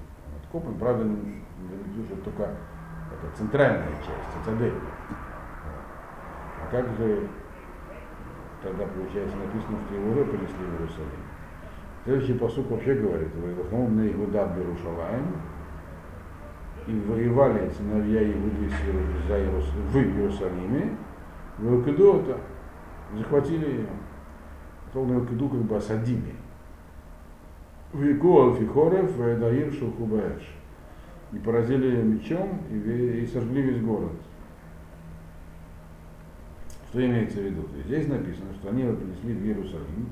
Откопан, 0.43 0.75
правда, 0.79 1.05
уже 1.05 2.21
только 2.23 2.43
это 2.43 3.37
центральная 3.37 3.89
часть, 3.99 4.45
цитадель. 4.45 4.75
А 6.63 6.71
как 6.71 6.87
же 6.97 7.29
тогда, 8.63 8.87
получается, 8.87 9.37
написано, 9.37 9.79
что 9.87 9.95
его 9.95 10.13
уже 10.13 10.25
принесли 10.25 10.57
в 10.57 10.81
Иерусалим? 10.81 11.23
Следующий 12.05 12.35
посуд 12.35 12.71
вообще 12.71 12.95
говорит, 12.95 13.29
«Вахнум 13.35 13.97
на 13.97 14.09
Игуда 14.09 14.47
Берушалаем», 14.57 15.27
и 16.87 16.93
воевали 16.93 17.71
сыновья 17.71 18.23
Иуды 18.23 18.69
в 19.29 19.97
Иерусалиме, 19.97 20.97
в 21.59 21.75
Элкидота, 21.75 22.39
захватили 23.17 23.67
ее. 23.67 23.87
Словно 24.93 25.15
Элкиду 25.15 25.49
как 25.49 25.61
бы 25.63 25.77
осадили. 25.77 26.35
Вику 27.93 28.41
Алфихорев, 28.41 29.17
Даир 29.17 29.73
Шухубаэш. 29.73 30.43
И 31.33 31.39
поразили 31.39 32.03
мечом 32.03 32.61
и, 32.71 33.23
и 33.23 33.27
сожгли 33.27 33.63
весь 33.63 33.83
город. 33.83 34.13
Что 36.89 37.07
имеется 37.07 37.39
в 37.39 37.45
виду? 37.45 37.69
Здесь 37.85 38.09
написано, 38.09 38.53
что 38.55 38.71
они 38.71 38.83
его 38.83 38.97
принесли 38.97 39.33
в 39.35 39.45
Иерусалим, 39.45 40.09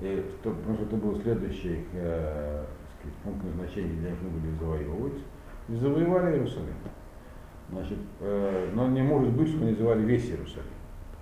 и, 0.00 0.22
потому 0.42 0.74
что 0.74 0.84
это 0.84 0.96
был 0.96 1.18
следующий 1.22 1.84
э, 1.94 2.64
сказать, 2.98 3.16
пункт 3.24 3.44
назначения, 3.44 3.96
где 3.96 4.08
их 4.10 4.18
были 4.20 4.54
завоевывать, 4.58 5.22
и 5.70 5.76
завоевали 5.76 6.34
Иерусалим. 6.34 6.74
Значит, 7.70 7.98
э, 8.20 8.70
но 8.74 8.88
не 8.88 9.02
может 9.02 9.30
быть, 9.30 9.48
что 9.48 9.58
они 9.58 9.70
называли 9.70 10.02
весь 10.02 10.28
Иерусалим. 10.28 10.66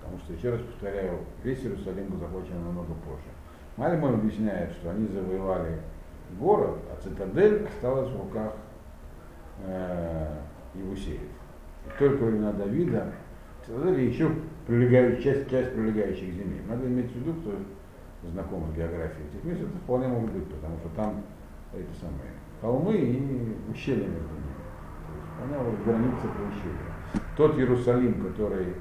Потому 0.01 0.19
что, 0.19 0.33
еще 0.33 0.51
раз 0.51 0.61
повторяю, 0.63 1.19
весь 1.45 1.63
Иерусалим 1.63 2.09
был 2.09 2.19
захвачен 2.19 2.55
намного 2.65 2.95
позже. 2.95 3.29
Мальмон 3.77 4.15
объясняет, 4.15 4.73
что 4.73 4.91
они 4.91 5.07
завоевали 5.09 5.79
город, 6.39 6.79
а 6.91 7.01
цитадель 7.03 7.67
осталась 7.67 8.11
в 8.11 8.17
руках 8.19 8.55
э, 9.65 10.39
Иусеев. 10.75 11.21
И 11.21 11.99
только 11.99 12.23
во 12.23 12.31
времена 12.31 12.53
Давида 12.53 13.13
цитадель 13.67 14.01
еще 14.01 14.31
прилегающая, 14.67 15.21
часть, 15.21 15.51
часть 15.51 15.73
прилегающих 15.75 16.33
земель. 16.33 16.63
Надо 16.67 16.87
иметь 16.87 17.13
в 17.13 17.17
виду, 17.17 17.35
кто 17.41 17.53
знаком 18.31 18.67
с 18.73 18.77
географией 18.77 19.29
этих 19.29 19.45
мест, 19.45 19.61
это 19.61 19.79
вполне 19.79 20.09
может 20.09 20.31
быть, 20.33 20.49
потому 20.51 20.77
что 20.79 20.89
там 20.97 21.23
эти 21.73 21.93
самые 22.01 22.38
холмы 22.61 22.95
и 22.95 23.57
ущелья 23.71 24.07
между 24.07 24.35
ними 24.35 24.49
она 25.45 25.59
вот 25.59 25.75
граница 25.85 26.27
ущелья. 26.27 27.23
Тот 27.37 27.57
Иерусалим, 27.59 28.21
который 28.27 28.75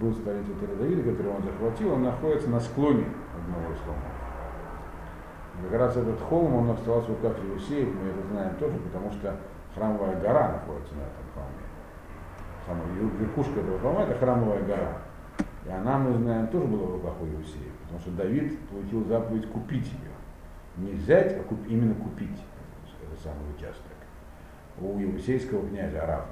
был 0.00 0.12
столицей 0.12 0.54
царя 0.60 0.74
Давида, 0.74 1.10
который 1.10 1.32
он 1.32 1.42
захватил, 1.42 1.94
он 1.94 2.02
находится 2.02 2.50
на 2.50 2.60
склоне 2.60 3.06
одного 3.34 3.72
из 3.72 3.78
холмов. 3.80 5.70
Как 5.70 5.80
раз 5.80 5.96
этот 5.96 6.20
холм, 6.20 6.54
он 6.56 6.70
оставался 6.70 7.12
в 7.12 7.22
руках 7.22 7.36
Иусеев, 7.44 7.88
мы 7.88 8.08
это 8.08 8.28
знаем 8.28 8.56
тоже, 8.56 8.76
потому 8.78 9.10
что 9.12 9.36
храмовая 9.74 10.20
гора 10.20 10.52
находится 10.52 10.94
на 10.94 11.02
этом 11.02 11.24
холме. 11.32 11.64
Самая 12.66 13.20
верхушка 13.20 13.60
этого 13.60 13.78
холма 13.78 14.02
это 14.02 14.18
храмовая 14.18 14.62
гора. 14.64 14.98
И 15.64 15.70
она, 15.70 15.98
мы 15.98 16.12
знаем, 16.18 16.48
тоже 16.48 16.66
была 16.66 16.86
в 16.86 16.92
руках 16.94 17.14
у 17.22 17.24
Иусеев, 17.24 17.72
потому 17.84 18.00
что 18.00 18.10
Давид 18.10 18.58
получил 18.68 19.04
заповедь 19.06 19.48
купить 19.48 19.86
ее. 19.86 20.10
Не 20.76 20.92
взять, 20.98 21.38
а 21.38 21.42
куп, 21.44 21.58
именно 21.68 21.94
купить 21.94 22.42
самый 23.24 23.54
участок 23.56 23.94
у 24.80 24.98
Евсейского 24.98 25.66
князя 25.68 26.02
Арафа, 26.02 26.28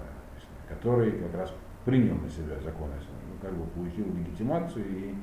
который 0.68 1.12
как 1.12 1.35
раз 1.35 1.55
принял 1.85 2.16
на 2.16 2.28
себя 2.28 2.59
законы, 2.62 2.94
ну, 3.28 3.35
как 3.40 3.52
бы 3.55 3.64
получил 3.70 4.07
легитимацию, 4.14 4.85
и 4.88 5.14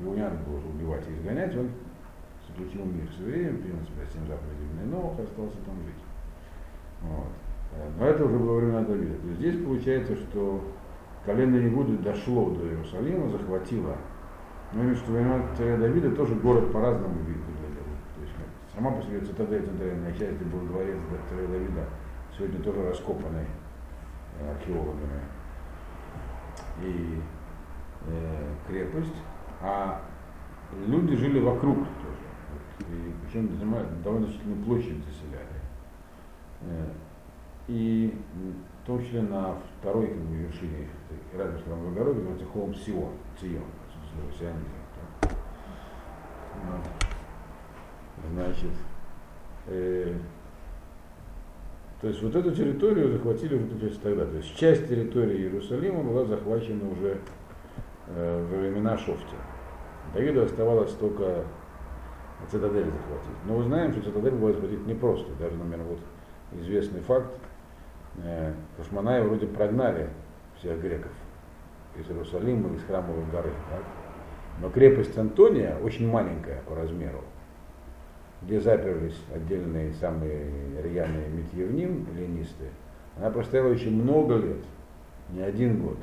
его 0.00 0.14
не 0.14 0.22
надо 0.22 0.36
было 0.38 0.58
убивать 0.58 1.04
и 1.08 1.14
изгонять, 1.14 1.56
он 1.56 1.70
заключил 2.48 2.84
мир 2.84 3.08
с 3.10 3.20
евреем, 3.20 3.58
принял 3.58 3.78
на 3.78 3.86
себя 3.86 4.04
семь 4.12 4.26
заповедей 4.26 4.64
но 4.86 5.10
остался 5.10 5.56
там 5.64 5.76
жить. 5.84 6.02
Вот. 7.02 7.28
Но 7.98 8.06
это 8.06 8.24
уже 8.24 8.38
было 8.38 8.58
время 8.58 8.82
Давида. 8.82 9.18
То 9.18 9.28
есть 9.28 9.40
здесь 9.40 9.64
получается, 9.64 10.14
что 10.14 10.62
колено 11.24 11.56
Иуды 11.68 11.98
дошло 11.98 12.50
до 12.50 12.66
Иерусалима, 12.66 13.30
захватило. 13.30 13.96
Но 14.72 14.82
именно 14.82 14.96
что 14.96 15.12
время 15.12 15.42
царя 15.56 15.76
Давида 15.76 16.12
тоже 16.12 16.34
город 16.34 16.72
по-разному 16.72 17.14
выглядел. 17.14 17.54
Сама 18.74 18.90
по 18.90 19.02
себе 19.02 19.20
цитадель, 19.20 19.64
центральная 19.64 20.12
часть, 20.14 20.34
где 20.34 20.44
был 20.46 20.66
дворец 20.66 20.96
царя 21.30 21.46
Давида, 21.46 21.84
сегодня 22.36 22.60
тоже 22.60 22.88
раскопаны 22.88 23.46
э, 24.40 24.50
археологами, 24.50 25.20
и 26.82 27.20
э, 28.08 28.54
крепость, 28.66 29.14
а 29.60 30.02
люди 30.88 31.14
жили 31.14 31.38
вокруг 31.38 31.78
тоже. 31.78 32.90
И 32.90 33.14
причем 33.24 33.48
довольно 34.02 34.26
значительную 34.26 34.64
площадь 34.64 35.04
заселяли. 35.04 35.60
Э, 36.62 36.90
и 37.68 38.20
в 38.82 38.86
том 38.86 39.04
числе 39.04 39.22
на 39.22 39.54
второй 39.80 40.08
как 40.08 40.18
бы, 40.18 40.34
вершине 40.34 40.88
храмовой 41.32 41.92
горы 41.92 42.14
называется 42.14 42.46
холм 42.46 42.74
Сион, 42.74 43.12
Сион, 43.40 43.62
сионизм. 44.36 44.84
Значит, 48.32 48.70
э, 49.66 50.14
то 52.00 52.08
есть 52.08 52.22
вот 52.22 52.36
эту 52.36 52.50
территорию 52.52 53.12
захватили 53.12 53.54
уже 53.54 53.66
получается 53.66 54.00
тогда. 54.02 54.26
То 54.26 54.36
есть 54.36 54.54
часть 54.56 54.88
территории 54.88 55.38
Иерусалима 55.38 56.02
была 56.02 56.24
захвачена 56.26 56.90
уже 56.90 57.18
э, 58.08 58.46
во 58.50 58.58
времена 58.58 58.98
Шофти. 58.98 59.36
Давиду 60.12 60.42
оставалось 60.42 60.92
только 60.92 61.44
цитадель 62.50 62.84
захватить. 62.84 63.44
Но 63.46 63.56
мы 63.56 63.64
знаем, 63.64 63.92
что 63.92 64.02
цитадель 64.02 64.34
было 64.34 64.52
захватить 64.52 64.86
непросто. 64.86 65.30
Даже, 65.40 65.56
например, 65.56 65.86
вот 65.86 66.00
известный 66.60 67.00
факт, 67.00 67.32
э, 68.22 68.52
Кашманаи 68.76 69.22
вроде 69.22 69.46
прогнали 69.46 70.10
всех 70.58 70.80
греков 70.80 71.12
из 71.96 72.08
Иерусалима, 72.08 72.74
из 72.76 72.84
храмовой 72.84 73.24
горы. 73.32 73.50
Так? 73.70 73.82
Но 74.60 74.70
крепость 74.70 75.16
Антония 75.16 75.78
очень 75.82 76.08
маленькая 76.08 76.60
по 76.68 76.74
размеру 76.74 77.24
где 78.44 78.60
заперлись 78.60 79.18
отдельные 79.34 79.92
самые 79.94 80.46
рьяные 80.82 81.28
метьевним, 81.28 82.06
ленисты, 82.14 82.66
она 83.16 83.30
простояла 83.30 83.70
очень 83.72 84.02
много 84.02 84.36
лет, 84.36 84.64
не 85.30 85.40
один 85.40 85.82
год. 85.82 85.98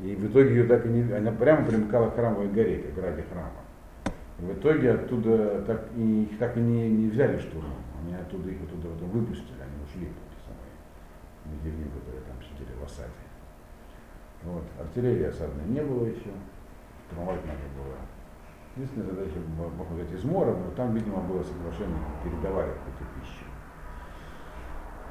И 0.00 0.14
в 0.14 0.30
итоге 0.30 0.50
ее 0.50 0.64
так 0.64 0.86
и 0.86 0.88
не, 0.88 1.12
она 1.12 1.32
прямо 1.32 1.66
примыкала 1.66 2.10
к 2.10 2.14
храмовой 2.14 2.48
горе, 2.48 2.78
как 2.78 3.04
ради 3.04 3.22
храма. 3.22 3.50
И 4.38 4.42
в 4.42 4.52
итоге 4.52 4.92
оттуда 4.92 5.62
так 5.66 5.88
и, 5.96 6.22
их 6.24 6.38
так 6.38 6.56
и 6.56 6.60
не, 6.60 6.88
не 6.88 7.10
взяли 7.10 7.38
штурмом. 7.38 7.82
Они 8.02 8.14
оттуда 8.14 8.48
их 8.48 8.62
оттуда 8.62 8.88
потом 8.88 9.10
выпустили, 9.10 9.60
они 9.60 9.84
ушли, 9.84 10.08
эти 10.08 10.38
самые 10.46 11.52
медивним, 11.52 11.90
которые 11.90 12.22
там 12.22 12.36
сидели 12.42 12.74
в 12.80 12.84
осаде. 12.84 13.10
Вот. 14.44 14.64
Артиллерии 14.78 15.24
осадной 15.24 15.66
не 15.66 15.82
было 15.82 16.06
еще, 16.06 16.30
штурмовать 17.06 17.44
надо 17.44 17.66
было 17.76 17.96
Единственная 18.76 19.08
задача, 19.08 19.34
можно 19.56 19.84
сказать, 19.84 20.12
измора, 20.12 20.52
но 20.52 20.70
там, 20.76 20.94
видимо, 20.94 21.18
было 21.22 21.42
соглашение, 21.42 21.98
передавали 22.22 22.70
какую-то 22.70 23.04
пищу. 23.20 23.44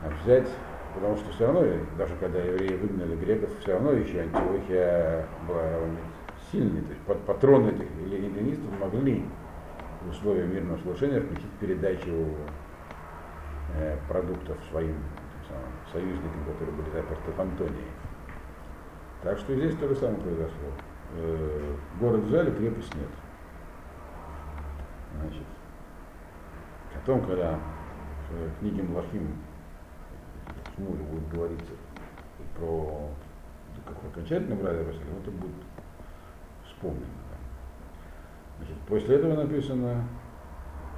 А 0.02 0.10
взять, 0.24 0.48
потому 0.96 1.18
что 1.18 1.30
все 1.32 1.46
равно, 1.46 1.66
даже 1.98 2.16
когда 2.16 2.40
евреи 2.40 2.78
выгнали 2.78 3.16
греков, 3.18 3.50
все 3.60 3.74
равно 3.74 3.92
еще 3.92 4.22
Антиохия 4.22 5.28
была 5.46 5.64
сильной. 6.52 6.82
То 6.82 6.94
есть 6.94 7.26
патроны 7.26 7.72
этих 7.72 7.88
ленинистов 8.06 8.80
могли 8.80 9.26
в 10.02 10.10
условиях 10.10 10.48
мирного 10.54 10.78
соглашения 10.78 11.20
включить 11.20 11.52
передачу 11.60 12.28
э, 13.76 13.98
продуктов 14.08 14.58
своим 14.70 14.96
самым, 15.50 15.74
союзникам, 15.92 16.46
которые 16.46 16.76
были 16.78 16.90
заперты 16.92 17.32
в 17.32 17.40
Антонии. 17.42 17.92
Так 19.22 19.38
что 19.38 19.54
здесь 19.54 19.76
то 19.76 19.90
же 19.90 19.96
самое 19.96 20.20
произошло. 20.22 20.70
Э, 21.18 21.76
город 22.00 22.22
взяли, 22.22 22.52
крепость 22.52 22.96
нет. 22.96 23.10
Значит, 25.16 25.44
потом, 26.94 27.26
когда 27.26 27.60
в 28.30 28.60
книге 28.60 28.84
Млахим 28.84 29.36
Шмуль 30.76 30.98
будет 30.98 31.30
говориться 31.30 31.74
про 32.58 33.10
как 33.86 33.98
окончательно 34.12 34.56
брали 34.56 34.78
Иерусалим, 34.78 35.18
это 35.22 35.32
будет 35.32 35.56
вспомнено. 36.66 37.06
Значит, 38.58 38.78
после 38.88 39.16
этого 39.16 39.36
написано 39.36 40.04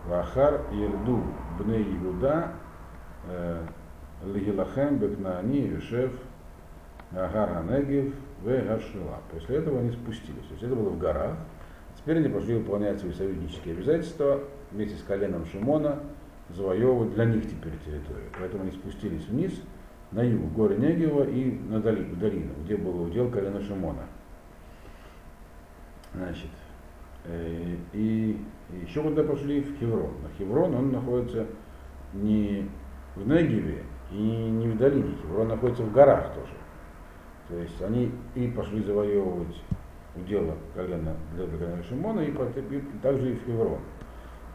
Вахар 0.08 0.62
Ерду 0.72 1.24
Бне 1.60 1.84
Иуда 1.84 2.52
э, 3.28 3.66
Лигилахем 4.26 4.98
Бекнаани 4.98 5.68
Юшев 5.68 6.12
Агара 7.12 7.62
Негев, 7.64 8.14
В 8.42 8.46
Гаршила. 8.46 9.20
После 9.32 9.58
этого 9.58 9.80
они 9.80 9.92
спустились. 9.92 10.46
То 10.48 10.54
есть 10.54 10.64
это 10.64 10.76
было 10.76 10.90
в 10.90 10.98
горах. 10.98 11.36
Теперь 12.02 12.18
они 12.18 12.30
пошли 12.30 12.56
выполнять 12.56 13.00
свои 13.00 13.14
союзнические 13.14 13.76
обязательства 13.76 14.44
вместе 14.72 14.98
с 14.98 15.04
коленом 15.04 15.46
Шимона, 15.46 16.00
завоевывать 16.50 17.14
для 17.14 17.26
них 17.26 17.44
теперь 17.44 17.74
территорию. 17.86 18.30
Поэтому 18.40 18.64
они 18.64 18.72
спустились 18.72 19.26
вниз, 19.26 19.62
на 20.12 20.24
юг, 20.24 20.42
в 20.42 20.54
горы 20.54 20.76
Негева 20.78 21.24
и 21.24 21.52
на 21.52 21.80
долину, 21.80 22.16
долину 22.16 22.52
где 22.64 22.76
был 22.76 23.04
удел 23.04 23.30
колена 23.30 23.62
Шимона. 23.62 24.04
Значит, 26.14 26.50
э, 27.26 27.76
и 27.94 28.38
еще 28.84 29.02
куда 29.04 29.24
пошли? 29.24 29.62
В 29.62 29.78
Хеврон. 29.80 30.12
На 30.24 30.30
Хеврон 30.38 30.76
он 30.76 30.92
находится 30.92 31.46
не 32.14 32.68
в 33.16 33.28
Негеве 33.28 33.84
и 34.12 34.16
не 34.18 34.68
в 34.68 34.78
долине. 34.78 35.16
Хеврон 35.22 35.50
находится 35.50 35.84
в 35.84 35.94
горах 35.94 36.34
тоже. 36.34 36.54
То 37.48 37.58
есть 37.58 37.82
они 37.82 38.12
и 38.36 38.48
пошли 38.48 38.84
завоевывать 38.84 39.62
удела 40.16 40.56
колена 40.76 41.16
для 41.34 41.48
колена 41.48 41.84
Шимона, 41.84 42.22
и, 42.22 42.32
и 42.32 43.00
также 43.02 43.32
и 43.32 43.36
в 43.36 43.46
Хеврон. 43.46 43.80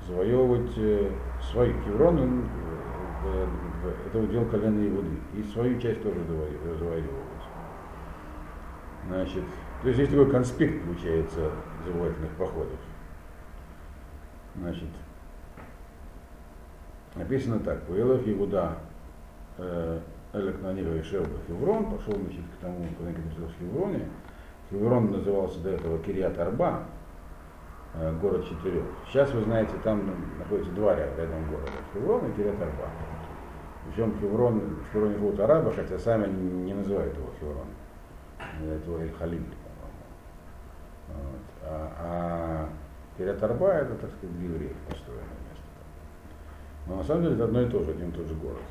Завоевывать 0.06 0.72
э, 0.76 1.10
свой 1.50 1.72
Хеврон, 1.84 2.18
он, 2.18 2.48
э, 3.24 3.46
э, 3.84 3.92
это 4.06 4.18
удел 4.18 4.44
колена 4.46 4.86
Иуды, 4.86 5.16
и 5.34 5.42
свою 5.42 5.80
часть 5.80 6.02
тоже 6.02 6.20
завоевывать. 6.24 7.06
Значит, 9.08 9.44
то 9.82 9.88
есть 9.88 10.00
есть 10.00 10.10
такой 10.10 10.30
конспект, 10.30 10.84
получается, 10.84 11.52
завоевательных 11.84 12.32
походов. 12.32 12.78
Значит, 14.56 14.88
написано 17.14 17.60
так, 17.60 17.82
Пуэлов 17.82 18.26
Иуда 18.26 18.78
Элек 20.32 20.60
на 20.60 20.72
Нива 20.72 21.00
Ишел 21.00 21.24
Хеврон, 21.46 21.86
пошел 21.86 22.14
значит, 22.14 22.42
к 22.58 22.60
тому, 22.60 22.84
куда 22.98 23.10
находился 23.10 23.40
в 23.40 23.60
Хевроне. 23.60 24.06
Хеврон 24.70 25.12
назывался 25.12 25.60
до 25.60 25.70
этого 25.70 25.98
Кириат 25.98 26.38
Арба, 26.38 26.82
э, 27.94 28.18
город 28.20 28.46
четырех. 28.48 28.84
Сейчас, 29.06 29.30
вы 29.32 29.42
знаете, 29.42 29.72
там 29.84 30.10
находится 30.38 30.72
два 30.72 30.94
рядом 30.94 31.48
города, 31.50 31.72
Хеврон 31.92 32.30
и 32.30 32.34
Кириат 32.34 32.60
Арба. 32.60 32.88
Причем 33.86 34.18
Хеврон, 34.18 34.58
в 34.58 34.92
Хевроне 34.92 35.14
живут 35.14 35.38
арабы, 35.38 35.72
хотя 35.72 35.98
сами 35.98 36.26
не 36.26 36.74
называют 36.74 37.16
его 37.16 37.30
Хеврон. 37.38 37.66
Называют 38.58 38.86
его 38.86 38.98
Эль-Халим, 38.98 39.44
по-моему. 39.44 40.02
Вот. 41.08 41.70
А, 41.70 41.92
а 41.98 42.68
Кириат 43.16 43.42
Арба 43.42 43.74
это, 43.74 43.94
так 43.94 44.10
сказать, 44.10 44.36
для 44.38 44.48
евреев 44.48 44.76
построенное 44.88 45.24
место. 45.24 45.66
Но 46.86 46.96
на 46.96 47.04
самом 47.04 47.22
деле 47.22 47.34
это 47.36 47.44
одно 47.44 47.62
и 47.62 47.68
то 47.68 47.82
же, 47.82 47.92
один 47.92 48.10
и 48.10 48.12
тот 48.12 48.26
же 48.26 48.34
город 48.34 48.62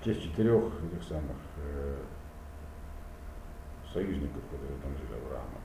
в 0.00 0.04
честь 0.04 0.22
четырех 0.22 0.64
этих 0.64 1.06
самых 1.06 1.36
э, 1.58 1.96
союзников, 3.92 4.42
которые 4.50 4.78
там 4.80 4.92
жили 4.96 5.18
Авраама. 5.20 5.60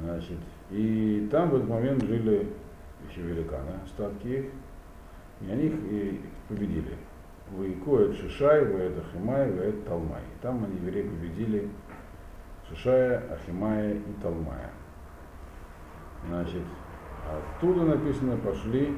Значит, 0.00 0.38
и 0.70 1.28
там 1.30 1.50
в 1.50 1.56
этот 1.56 1.68
момент 1.68 2.02
жили 2.04 2.52
еще 3.08 3.22
великаны, 3.22 3.72
остатки 3.84 4.26
их, 4.26 4.44
и 5.40 5.50
они 5.50 5.66
их 5.66 5.74
и 5.74 6.20
победили. 6.48 6.96
Ваикоет 7.50 8.16
Шишай, 8.16 8.64
Ваэт 8.64 8.98
Ахимай, 8.98 9.52
Ваэт 9.52 9.84
Талмай. 9.86 10.22
И 10.22 10.42
там 10.42 10.64
они 10.64 10.76
евреи 10.76 11.02
победили 11.02 11.68
Шишая, 12.68 13.22
Ахимая 13.32 13.94
и 13.94 14.22
Талмая. 14.22 14.70
Значит, 16.26 16.62
оттуда 17.30 17.84
написано 17.84 18.36
пошли 18.38 18.96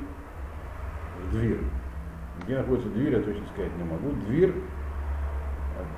в 1.22 1.30
дверь. 1.32 1.60
Где 2.44 2.58
находится 2.58 2.88
дверь, 2.90 3.14
я 3.14 3.22
точно 3.22 3.46
сказать 3.48 3.76
не 3.76 3.84
могу. 3.84 4.10
Дверь, 4.26 4.54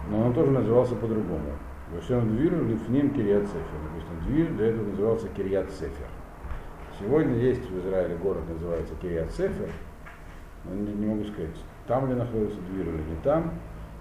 но 0.09 0.27
он 0.27 0.33
тоже 0.33 0.51
назывался 0.51 0.95
по-другому. 0.97 1.53
Вошен 1.93 2.37
дверь 2.37 2.55
Лифним 2.55 3.11
Кириат 3.15 3.47
Сефер. 3.47 3.63
Допустим, 3.85 4.27
дверь 4.27 4.53
до 4.53 4.65
этого 4.65 4.89
назывался 4.91 5.29
Кириат 5.29 5.71
Сефер. 5.71 6.09
Сегодня 7.01 7.35
есть 7.37 7.65
в 7.71 7.79
Израиле 7.79 8.17
город, 8.17 8.43
называется 8.49 8.95
Кириат 9.01 9.31
Сефер, 9.31 9.71
но 10.65 10.75
не, 10.75 10.93
не 10.93 11.07
могу 11.07 11.25
сказать, 11.25 11.57
там 11.87 12.09
ли 12.09 12.15
находится 12.15 12.61
дверь 12.73 12.89
или 12.89 12.97
не 12.97 13.17
там. 13.23 13.55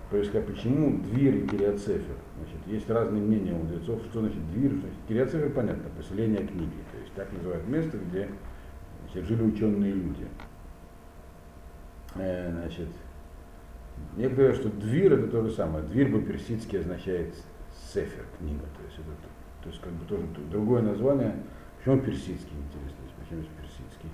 Как, 0.10 0.45
почему 0.47 1.00
дверь 1.00 1.38
и 1.38 1.47
Кириат 1.47 1.80
Сефер? 1.80 2.15
Значит, 2.38 2.67
есть 2.67 2.89
разные 2.89 3.21
мнения 3.21 3.54
у 3.54 3.58
мудрецов, 3.58 4.02
что 4.10 4.19
значит 4.19 4.52
дверь. 4.52 4.71
Значит, 4.71 4.97
Кириат 5.08 5.32
Сефер, 5.32 5.50
понятно, 5.52 5.84
поселение 5.95 6.45
книги. 6.45 6.80
То 6.91 6.97
есть, 7.00 7.13
так 7.13 7.32
называют 7.32 7.67
место, 7.67 7.97
где 7.97 8.30
значит, 9.04 9.30
жили 9.30 9.43
ученые 9.43 9.93
люди. 9.93 10.28
Э, 12.15 12.52
значит, 12.52 12.89
некоторые 14.17 14.54
говорят, 14.54 14.56
что 14.56 14.69
двир 14.69 15.13
это 15.13 15.28
то 15.28 15.43
же 15.43 15.52
самое. 15.52 15.86
Двир 15.86 16.12
по-персидски 16.12 16.78
означает 16.78 17.34
сефер, 17.93 18.26
книга. 18.38 18.65
То 18.78 18.84
есть 18.86 19.00
это 19.00 19.12
то 19.63 19.69
есть 19.69 19.82
как 19.82 19.91
бы 19.93 20.06
тоже 20.06 20.23
другое 20.50 20.82
название. 20.82 21.36
Почему 21.78 22.00
персидский, 22.00 22.56
интересно, 22.56 22.97
почему 23.19 23.39
есть 23.39 23.52
персидский? 23.52 24.10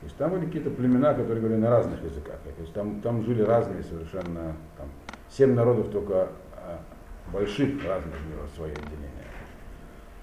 То 0.00 0.06
есть 0.06 0.16
там 0.16 0.30
были 0.32 0.46
какие-то 0.46 0.70
племена, 0.70 1.14
которые 1.14 1.40
говорили 1.40 1.60
на 1.60 1.70
разных 1.70 2.02
языках. 2.02 2.40
То 2.40 2.60
есть 2.60 2.72
там, 2.72 3.00
там 3.00 3.22
жили 3.24 3.42
разные 3.42 3.82
совершенно, 3.84 4.56
там, 4.76 4.88
семь 5.30 5.54
народов 5.54 5.90
только 5.90 6.30
а, 6.56 6.80
больших 7.32 7.84
разных 7.84 8.14
миров, 8.28 8.50
свои 8.56 8.72
отделения. 8.72 9.28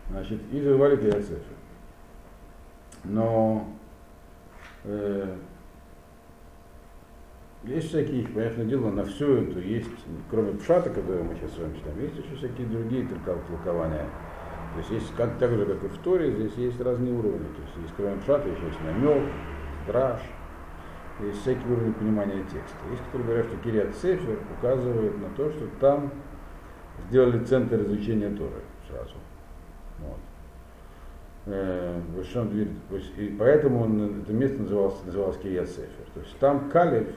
Значит, 0.10 0.42
и 0.52 0.62
звали 0.62 0.98
Киацефер. 0.98 1.40
Но 3.06 3.70
э, 4.84 5.38
есть 7.64 7.90
всякие, 7.90 8.28
понятное 8.28 8.66
дело, 8.66 8.90
на 8.90 9.04
все 9.04 9.44
это 9.44 9.60
есть, 9.60 9.90
кроме 10.30 10.54
пшата, 10.54 10.90
который 10.90 11.24
мы 11.24 11.36
сейчас 11.36 11.52
с 11.52 11.58
вами 11.58 11.76
читаем, 11.76 12.00
есть 12.00 12.18
еще 12.18 12.36
всякие 12.36 12.68
другие 12.68 13.08
толкования. 13.26 14.06
То 14.74 14.80
есть 14.80 14.92
есть 14.92 15.16
как, 15.16 15.38
так 15.40 15.52
же, 15.52 15.66
как 15.66 15.84
и 15.84 15.88
в 15.88 15.98
Торе, 16.00 16.32
здесь 16.32 16.54
есть 16.56 16.80
разные 16.80 17.14
уровни. 17.14 17.40
То 17.40 17.62
есть 17.62 17.76
есть 17.82 17.94
кроме 17.98 18.18
пшата 18.18 18.48
еще 18.48 18.66
есть 18.66 18.82
намек, 18.82 19.24
страж, 19.84 20.22
есть 21.22 21.42
всякие 21.42 21.74
уровни 21.74 21.92
понимания 21.92 22.44
текста. 22.44 22.78
Есть, 22.90 23.04
которые 23.06 23.28
говорят, 23.28 23.46
что 23.48 23.58
Кириат 23.58 23.96
Сефер 23.96 24.40
указывает 24.58 25.18
на 25.20 25.30
то, 25.36 25.50
что 25.50 25.68
там 25.82 26.12
сделали 27.10 27.44
центр 27.44 27.82
изучения 27.82 28.30
Торы 28.30 28.62
сразу. 28.88 29.16
Вот. 30.00 30.20
Э, 31.48 32.00
и 33.18 33.36
поэтому 33.38 33.84
он, 33.84 34.22
это 34.22 34.32
место 34.32 34.62
называлось, 34.62 35.04
называлось 35.06 35.38
Кириат 35.38 35.68
Сефер. 35.68 36.06
То 36.14 36.20
есть 36.22 36.38
там 36.40 36.70
Калев, 36.70 37.08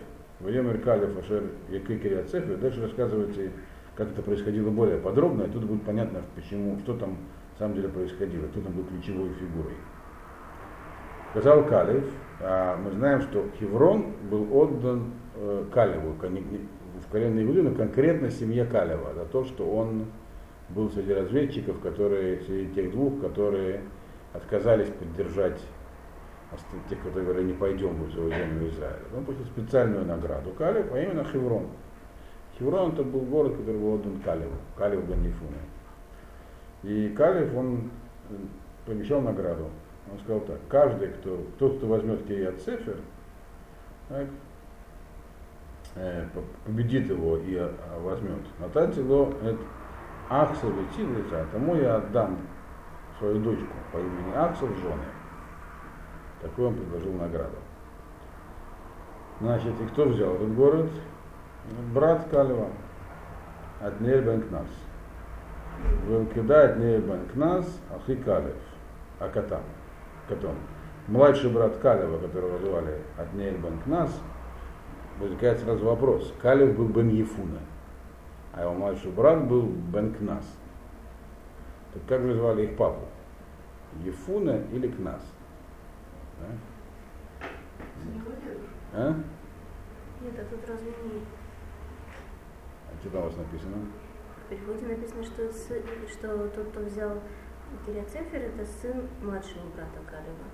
Ваемер 0.42 0.78
Калев 0.78 1.16
Ашер 1.18 1.44
Якы 1.70 1.96
Кириацефер, 1.98 2.57
дальше 2.57 2.83
рассказывается, 2.83 3.42
как 3.94 4.11
это 4.11 4.22
происходило 4.22 4.70
более 4.70 4.98
подробно, 4.98 5.44
и 5.44 5.50
тут 5.50 5.64
будет 5.64 5.85
понятно, 5.85 6.22
почему, 6.35 6.78
что 6.81 6.94
там 6.96 7.11
на 7.11 7.59
самом 7.59 7.74
деле 7.76 7.88
происходило, 7.88 8.46
кто 8.48 8.61
там 8.61 8.72
был 8.72 8.85
ключевой 8.85 9.31
фигурой. 9.35 9.74
Сказал 11.31 11.64
Калев, 11.64 12.05
а 12.40 12.76
мы 12.76 12.90
знаем, 12.90 13.20
что 13.22 13.46
Хеврон 13.59 14.14
был 14.31 14.48
отдан 14.55 15.12
э, 15.37 15.64
Калеву, 15.72 16.14
в 16.14 17.11
коленной 17.11 17.44
но 17.44 17.74
конкретно 17.74 18.31
семье 18.31 18.64
Калева, 18.64 19.14
за 19.14 19.24
то, 19.24 19.44
что 19.44 19.64
он 19.64 20.07
был 20.70 20.90
среди 20.90 21.14
разведчиков, 21.14 21.81
которые, 21.81 22.40
среди 22.40 22.74
тех 22.74 22.90
двух, 22.90 23.20
которые 23.20 23.83
отказались 24.33 24.88
поддержать 24.88 25.61
тех, 26.88 26.99
которые 26.99 27.25
говорили, 27.25 27.53
не 27.53 27.59
пойдем 27.59 27.95
в 27.95 28.11
землю 28.11 28.69
Израиля. 28.69 29.03
Он 29.17 29.25
получил 29.25 29.47
специальную 29.47 30.05
награду 30.05 30.51
Калев, 30.51 30.93
а 30.93 31.01
именно 31.01 31.25
Хеврон. 31.25 31.67
Хеврон 32.59 32.93
это 32.93 33.03
был 33.03 33.21
город, 33.21 33.57
который 33.57 33.79
был 33.79 33.95
отдан 33.95 34.21
Калеву, 34.21 34.55
Калев 34.77 35.05
бен 35.05 35.23
Ефуне. 35.25 35.59
И 36.83 37.09
Калев, 37.17 37.55
он 37.55 37.91
э, 38.31 38.35
помещал 38.87 39.21
награду. 39.21 39.69
Он 40.11 40.19
сказал 40.21 40.41
так, 40.41 40.59
каждый, 40.69 41.09
кто, 41.09 41.41
тот, 41.59 41.79
кто 41.79 41.87
возьмет 41.87 42.27
Кириат 42.27 42.61
Сефер, 42.61 42.99
так, 44.09 44.27
э, 45.95 46.27
победит 46.67 47.09
его 47.09 47.38
и 47.38 47.57
а, 47.57 48.01
возьмет. 48.01 48.41
Нататило 48.59 49.33
это 49.43 49.59
Ахсел 50.29 50.71
и 50.71 51.53
тому 51.53 51.77
я 51.77 51.97
отдам 51.97 52.38
свою 53.19 53.38
дочку 53.41 53.75
по 53.93 53.99
имени 53.99 54.35
Аксел 54.35 54.69
жены. 54.69 55.05
Такую 56.42 56.68
он 56.68 56.74
предложил 56.74 57.12
награду. 57.12 57.57
Значит, 59.40 59.81
и 59.81 59.87
кто 59.87 60.05
взял 60.07 60.35
этот 60.35 60.55
город? 60.55 60.90
Брат 61.94 62.26
Калева, 62.31 62.68
Аднель 63.81 64.22
бен 64.22 64.42
Кнас. 64.42 64.66
Велкида 66.07 66.64
Аднель 66.64 67.00
бен 67.00 67.26
Кнас, 67.33 67.81
Ахи 67.94 68.16
Калев, 68.16 68.57
Акатам, 69.20 69.62
Катон. 70.28 70.57
Младший 71.07 71.50
брат 71.50 71.76
Калева, 71.78 72.18
которого 72.18 72.59
звали 72.59 72.98
Аднель 73.16 73.57
бен 73.57 73.78
Кнас, 73.85 74.11
возникает 75.20 75.61
сразу 75.61 75.85
вопрос. 75.85 76.35
Калев 76.42 76.76
был 76.76 76.88
бен 76.88 77.09
Ефуна, 77.09 77.61
а 78.52 78.62
его 78.62 78.74
младший 78.74 79.12
брат 79.12 79.46
был 79.46 79.62
бен 79.62 80.12
Кнас. 80.14 80.44
Так 81.94 82.02
как 82.09 82.22
же 82.22 82.35
звали 82.35 82.64
их 82.64 82.76
папу? 82.76 83.05
Ефуна 84.05 84.61
или 84.72 84.88
Кнас? 84.88 85.20
А? 88.94 89.14
Нет, 90.20 90.35
а 90.38 90.44
тут 90.50 90.68
разве 90.68 90.90
не... 90.90 91.20
Что 93.00 93.11
там 93.11 93.22
у 93.22 93.24
вас 93.24 93.37
написано? 93.37 93.76
В 94.44 94.48
переводе 94.50 94.87
написано, 94.87 95.24
что, 95.24 95.42
сы- 95.50 95.83
что 96.11 96.48
тот, 96.48 96.68
кто 96.68 96.81
взял 96.81 97.20
Кириацефер, 97.87 98.42
это 98.42 98.66
сын 98.66 99.09
младшего 99.22 99.62
брата 99.74 99.98
Калева. 100.11 100.46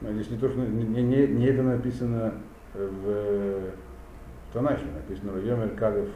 Ну, 0.00 0.12
Здесь 0.12 0.30
не 0.30 0.38
то, 0.38 0.48
что 0.48 0.58
не, 0.60 1.02
не, 1.02 1.26
не 1.26 1.46
это 1.46 1.62
написано 1.62 2.34
в, 2.72 3.70
Танахе, 4.52 4.86
написано 4.86 5.32
в 5.32 5.44
Йомер 5.44 5.74
Калев 5.76 6.08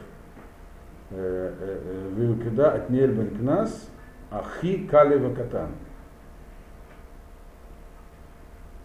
Вилкида 1.11 2.71
от 2.71 2.89
Нельбен 2.89 3.37
Кнас 3.37 3.89
Ахи 4.31 4.87
Калева 4.87 5.35
Катан. 5.35 5.71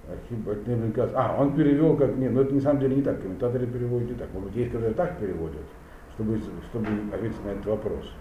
От 0.09 0.67
Нельбен 0.67 0.93
Кнас. 0.93 1.11
А, 1.15 1.37
он 1.39 1.55
перевел 1.55 1.97
как, 1.97 2.17
нет, 2.17 2.33
но 2.33 2.41
это 2.41 2.55
на 2.55 2.61
самом 2.61 2.81
деле 2.81 2.97
не 2.97 3.03
так, 3.03 3.21
комментаторы 3.21 3.67
переводят 3.67 4.09
не 4.09 4.15
так. 4.15 4.33
Может 4.33 4.49
быть, 4.49 4.57
есть, 4.57 4.73
которые 4.73 4.95
так 4.95 5.19
переводят, 5.19 5.67
чтобы, 6.15 6.41
чтобы 6.71 6.87
ответить 7.13 7.45
на 7.45 7.51
этот 7.51 7.67
вопрос. 7.67 8.15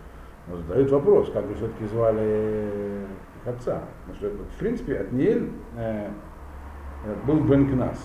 Но 0.47 0.57
задают 0.57 0.91
вопрос, 0.91 1.29
как 1.31 1.47
же 1.47 1.55
все-таки 1.55 1.85
звали 1.85 3.05
их 3.41 3.47
отца. 3.47 3.83
Потому 4.05 4.17
что, 4.17 4.43
в 4.43 4.59
принципе, 4.59 4.97
Атниэль 4.97 5.49
э, 5.77 6.09
э, 7.05 7.15
был 7.25 7.39
Бен 7.41 7.69
Кнас. 7.71 7.97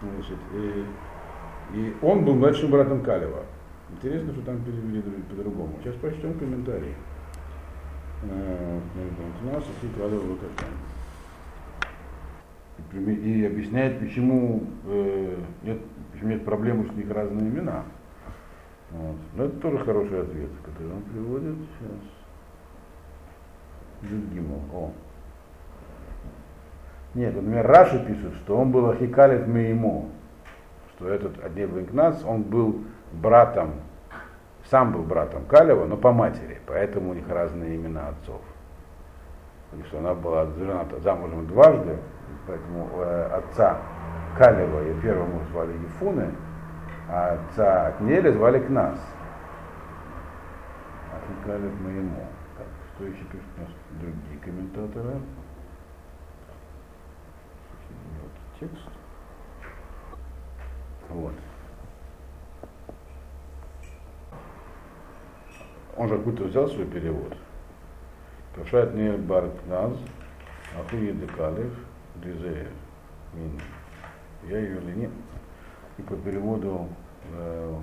Значит, 0.00 0.38
и, 0.54 1.76
и 1.76 1.96
он 2.02 2.24
был 2.24 2.34
младшим 2.34 2.70
братом 2.70 3.02
Калева. 3.02 3.42
Интересно, 3.90 4.32
что 4.32 4.42
там 4.42 4.62
перевели 4.62 5.02
друг- 5.02 5.24
по-другому. 5.24 5.72
Сейчас 5.82 5.94
прочтем 5.96 6.38
комментарии. 6.38 6.94
Э, 8.22 8.78
Бен 8.94 9.52
Кнас 9.52 9.64
и 9.82 10.00
Калева 10.00 10.20
Лукашан. 10.20 10.68
И 12.92 13.44
объясняет, 13.44 13.98
почему, 14.00 14.62
э, 14.86 15.36
нет, 15.62 15.78
почему 16.12 16.30
нет 16.30 16.44
проблемы, 16.44 16.84
что 16.84 16.94
у 16.94 16.96
них 16.96 17.10
разные 17.10 17.48
имена. 17.48 17.84
Вот. 18.90 19.16
Но 19.34 19.44
это 19.44 19.56
тоже 19.58 19.78
хороший 19.78 20.22
ответ, 20.22 20.50
который 20.64 20.92
он 20.92 21.02
приводит 21.02 21.56
сейчас. 21.78 21.90
Гимл. 24.32 24.62
О. 24.72 24.92
Нет, 27.14 27.34
например, 27.34 27.66
Раши 27.66 28.04
пишет, 28.06 28.34
что 28.36 28.56
он 28.56 28.70
был 28.70 28.90
Ахикалев 28.90 29.46
Меймо, 29.46 30.06
что 30.94 31.08
этот 31.08 31.42
Адней 31.44 31.66
Бенкнас, 31.66 32.22
он 32.24 32.42
был 32.42 32.84
братом, 33.12 33.72
сам 34.70 34.92
был 34.92 35.02
братом 35.02 35.44
Калева, 35.46 35.86
но 35.86 35.96
по 35.96 36.12
матери, 36.12 36.60
поэтому 36.66 37.10
у 37.10 37.14
них 37.14 37.28
разные 37.28 37.76
имена 37.76 38.08
отцов. 38.08 38.40
Потому 39.70 39.88
что 39.88 39.98
она 39.98 40.14
была 40.14 40.46
жената 40.46 40.98
замужем 41.00 41.46
дважды, 41.46 41.98
поэтому 42.46 42.88
э, 42.94 43.24
отца 43.34 43.78
Калева 44.38 44.88
и 44.88 45.00
первому 45.00 45.44
звали 45.50 45.72
Ефуны, 45.72 46.34
а 47.08 47.34
отца 47.34 47.88
Атнеля 47.88 48.32
звали 48.32 48.60
Кнас. 48.60 48.98
Ахикалев 51.12 51.80
Меймо. 51.80 52.26
Так, 52.56 52.66
что 52.94 53.04
еще 53.04 53.24
пишут 53.24 53.48
у 53.56 53.60
нас 53.60 53.70
другие 54.00 54.40
комментаторы? 54.40 55.20
Вот 58.22 58.30
текст. 58.60 58.88
Вот. 61.10 61.34
Он 65.96 66.08
же 66.08 66.14
откуда 66.14 66.44
взял 66.44 66.68
свой 66.68 66.86
перевод. 66.86 67.36
Пашат 68.58 68.94
Нир 68.94 69.16
Баркназ, 69.18 69.92
Ахуи 70.78 71.12
Декалев, 71.12 71.72
Дизеев, 72.16 72.68
Мин. 73.34 73.60
Я 74.48 74.58
ее 74.58 74.80
или 74.80 74.94
нет. 74.94 75.10
И 75.98 76.02
по 76.02 76.16
переводу 76.16 76.88
э, 77.32 77.74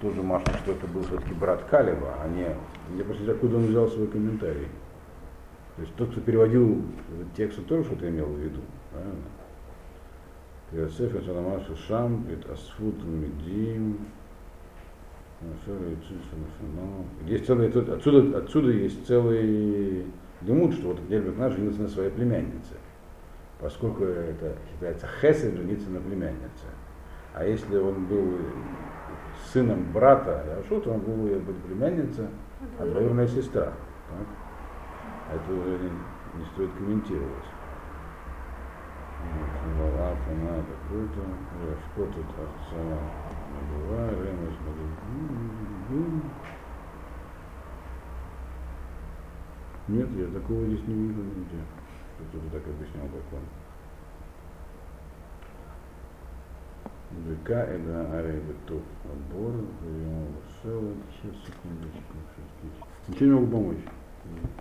тоже 0.00 0.22
Маша, 0.22 0.52
что 0.62 0.72
это 0.72 0.86
был 0.88 1.02
все-таки 1.02 1.34
брат 1.34 1.62
Калева, 1.64 2.14
а 2.20 2.28
не... 2.28 2.48
Я 2.96 3.04
просто 3.04 3.30
откуда 3.30 3.56
он 3.56 3.66
взял 3.66 3.88
свой 3.88 4.08
комментарий. 4.08 4.68
То 5.76 5.82
есть 5.82 5.94
тот, 5.94 6.10
кто 6.10 6.20
переводил 6.20 6.82
текст, 7.36 7.64
тоже 7.66 7.84
что-то 7.84 8.08
имел 8.08 8.26
в 8.26 8.38
виду, 8.38 8.60
правильно? 8.90 9.22
Иосиф, 10.72 11.14
Атанамаш, 11.14 11.62
Шам, 11.86 12.26
Асфут, 12.52 13.02
Медим, 13.04 13.98
есть 17.26 17.46
целый, 17.46 17.70
тут- 17.70 17.88
отсюда, 17.88 18.38
отсюда 18.38 18.70
есть 18.70 19.06
целый 19.06 20.06
лимут, 20.42 20.74
что 20.74 20.88
вот 20.88 21.08
Дельбек 21.08 21.36
наш 21.36 21.54
женился 21.54 21.82
на 21.82 21.88
своей 21.88 22.10
племяннице, 22.10 22.76
поскольку 23.60 24.04
это 24.04 24.56
считается 24.70 25.06
хесед 25.20 25.56
жениться 25.56 25.90
на 25.90 26.00
племяннице. 26.00 26.66
А 27.34 27.44
если 27.44 27.76
он 27.76 28.06
был 28.06 28.38
сыном 29.52 29.92
брата 29.92 30.44
Яшу, 30.58 30.80
то 30.80 30.92
он 30.92 31.00
был 31.00 31.26
ее 31.26 31.40
племянница, 31.40 32.28
а 32.78 32.86
двоюродная 32.86 33.26
сестра. 33.26 33.72
Так? 34.10 34.26
Это 35.34 35.52
уже 35.52 35.78
не, 35.78 35.90
не 36.38 36.44
стоит 36.52 36.70
комментировать. 36.72 37.48
Вот, 39.78 40.10
какой-то, 40.62 41.20
что 41.94 42.04
тут 42.06 42.26
набывай, 43.54 44.10
ремес, 44.10 44.54
Нет, 49.88 50.08
я 50.16 50.26
такого 50.28 50.64
здесь 50.66 50.86
не 50.86 50.94
вижу 50.94 51.20
нигде. 51.22 51.58
Кто-то 52.30 52.46
так 52.50 52.62
объяснял, 52.66 53.06
как 53.08 53.38
он. 53.38 53.42
ВК 57.12 57.50
это 57.50 58.18
арей 58.18 58.40
бетух 58.40 58.82
отбор, 59.04 59.52
сейчас 60.62 61.34
секундочку. 61.44 62.16
Ничего 63.08 63.26
не 63.26 63.32
могу 63.32 63.46
помочь. 63.48 63.84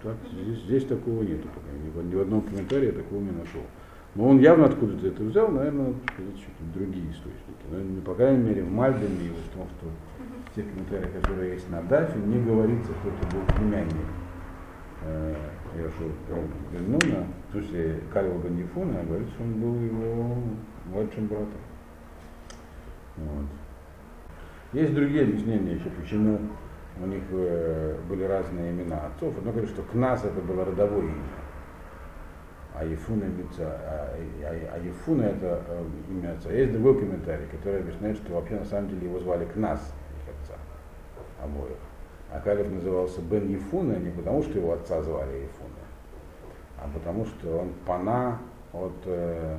Так, 0.03 0.17
здесь, 0.31 0.59
здесь 0.63 0.85
такого 0.85 1.23
нету 1.23 1.47
пока. 1.49 1.71
Ни 1.71 1.89
в, 1.89 2.03
ни 2.03 2.15
в 2.15 2.21
одном 2.21 2.41
комментарии 2.41 2.87
я 2.87 2.91
такого 2.91 3.21
не 3.21 3.31
нашел. 3.31 3.61
Но 4.15 4.27
он 4.27 4.39
явно 4.39 4.65
откуда-то 4.65 5.07
это 5.07 5.23
взял, 5.23 5.47
наверное, 5.49 5.93
другие 6.73 7.11
источники. 7.11 7.63
Но, 7.69 7.77
ну, 7.77 8.01
по 8.01 8.13
крайней 8.13 8.43
мере, 8.43 8.63
в 8.63 8.71
Мальбиме 8.71 9.27
и 9.27 9.29
в 9.29 9.55
том, 9.55 9.67
что 9.77 9.87
в 10.51 10.55
тех 10.55 10.65
комментариях, 10.69 11.13
которые 11.21 11.53
есть 11.53 11.69
на 11.69 11.81
Дафе, 11.83 12.19
не 12.19 12.41
говорится, 12.43 12.91
что 12.91 13.09
это 13.09 13.35
был 13.35 13.45
племянник 13.55 13.95
э, 15.03 15.35
Яшу 15.77 16.11
Беннуна, 16.73 17.25
в 17.47 17.51
смысле 17.53 18.01
Калева 18.11 18.37
Бен 18.39 18.57
Ефуна, 18.57 18.99
а 18.99 19.05
говорится, 19.05 19.33
что 19.35 19.43
он 19.43 19.53
был 19.53 19.75
его 19.81 20.37
младшим 20.87 21.27
братом. 21.27 21.47
Вот. 23.15 23.45
Есть 24.73 24.93
другие 24.93 25.23
объяснения 25.23 25.73
еще, 25.73 25.89
почему 25.89 26.39
у 27.01 27.05
них 27.05 27.23
э, 27.31 27.97
были 28.09 28.23
разные 28.23 28.71
имена 28.71 29.07
отцов. 29.07 29.37
Одно 29.37 29.51
говорит, 29.51 29.69
что 29.69 29.83
Кнас 29.83 30.25
это 30.25 30.41
было 30.41 30.65
родовое 30.65 31.03
имя, 31.03 31.13
а 32.73 32.85
Ефуна, 32.85 33.25
Мица, 33.25 33.63
а, 33.63 34.15
а- 34.43 34.75
а 34.75 34.79
Ефуна 34.79 35.23
это 35.23 35.61
э, 35.67 35.83
имя 36.09 36.33
отца. 36.33 36.51
Есть 36.51 36.71
другой 36.73 36.99
комментарий, 36.99 37.45
который 37.47 37.81
объясняет, 37.81 38.17
что 38.17 38.33
вообще 38.33 38.55
на 38.55 38.65
самом 38.65 38.89
деле 38.89 39.07
его 39.07 39.19
звали 39.19 39.45
Кнас, 39.45 39.79
их 39.79 40.33
отца, 40.33 40.57
обоих. 41.43 41.77
А 42.31 42.39
Калев 42.39 42.71
назывался 42.71 43.21
Бен 43.21 43.49
Ефуна 43.49 43.93
не 43.97 44.09
потому, 44.09 44.41
что 44.41 44.57
его 44.57 44.73
отца 44.73 45.01
звали 45.03 45.35
Ефуна, 45.35 45.83
а 46.77 46.89
потому 46.93 47.25
что 47.25 47.59
он 47.59 47.73
пана 47.85 48.39
от 48.71 48.95
э, 49.05 49.57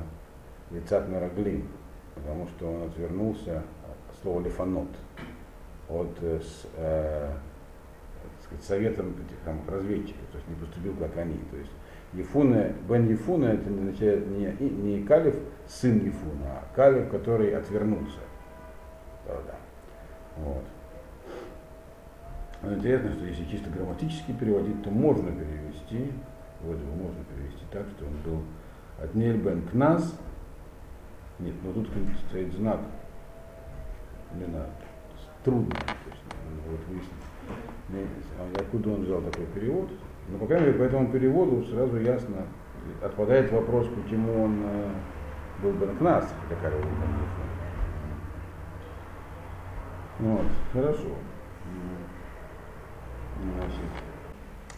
Лицат 0.71 1.07
Нараглим, 1.07 1.67
потому 2.15 2.47
что 2.47 2.71
он 2.71 2.87
отвернулся 2.87 3.57
от 3.59 4.21
слова 4.23 4.41
лифанот, 4.41 4.89
от 5.87 6.17
э, 6.21 6.41
э, 6.77 7.29
сказать, 8.43 8.63
советом 8.63 9.11
этих 9.11 9.37
там, 9.45 9.61
разведчиков, 9.67 10.25
то 10.31 10.37
есть 10.37 10.49
не 10.49 10.55
поступил 10.55 10.95
как 10.97 11.15
они. 11.17 11.37
То 11.51 11.57
есть 11.57 11.71
Ефуна, 12.15 12.73
Бен 12.87 13.09
Ефуна 13.09 13.45
это 13.45 13.69
означает 13.69 14.27
не, 14.27 14.45
не 14.69 15.03
Калев, 15.03 15.35
сын 15.67 15.97
Ефуна, 15.97 16.45
а 16.45 16.75
Калев, 16.75 17.09
который 17.09 17.55
отвернулся. 17.55 18.19
Правда. 19.25 19.55
Вот. 20.37 20.63
Но 22.61 22.73
интересно, 22.75 23.11
что 23.13 23.25
если 23.25 23.45
чисто 23.45 23.69
грамматически 23.69 24.31
переводить, 24.31 24.83
то 24.83 24.89
можно 24.89 25.31
перевести, 25.31 26.11
вроде 26.61 26.83
бы 26.83 26.95
можно 26.95 27.23
перевести 27.25 27.63
так, 27.71 27.85
что 27.89 28.05
он 28.05 28.13
был 28.23 28.43
от 29.01 29.13
Нель 29.15 29.37
Бен 29.37 29.63
Кназ, 29.63 30.15
нет, 31.39 31.55
но 31.63 31.73
тут 31.73 31.89
стоит 32.29 32.53
знак, 32.53 32.79
именно 34.33 34.67
трудно, 35.43 35.71
то 35.75 36.09
есть, 36.09 36.21
надо 36.45 36.69
вот 36.69 36.79
выяснить, 36.87 38.25
а 38.39 38.59
откуда 38.59 38.91
он 38.91 39.03
взял 39.03 39.21
такой 39.21 39.45
перевод. 39.47 39.89
Но, 40.29 40.37
по 40.37 40.45
крайней 40.47 40.67
мере, 40.67 40.79
по 40.79 40.83
этому 40.83 41.07
переводу 41.11 41.63
сразу 41.65 41.97
ясно 41.99 42.45
отпадает 43.01 43.51
вопрос, 43.51 43.87
почему 43.87 44.43
он 44.43 44.61
э, 44.63 44.89
был 45.61 45.71
Бен 45.73 45.95
Кназ, 45.97 46.33
хотя 46.43 46.61
Карл. 46.61 46.79
Вот, 50.19 50.45
хорошо. 50.71 51.07
М, 51.65 53.51
Значит, 53.57 53.81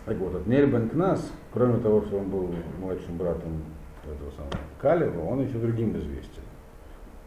так 0.06 0.18
вот, 0.18 0.36
от 0.36 0.48
Нель 0.48 0.66
Бен 0.66 0.90
Кнас, 0.90 1.32
кроме 1.54 1.78
того, 1.80 2.02
что 2.02 2.18
он 2.18 2.30
был 2.30 2.54
младшим 2.80 3.18
братом 3.18 3.64
этого 4.06 4.32
самого 4.32 4.52
Калева, 4.82 5.24
он 5.26 5.42
еще 5.42 5.58
другим 5.58 5.96
известен. 5.98 6.42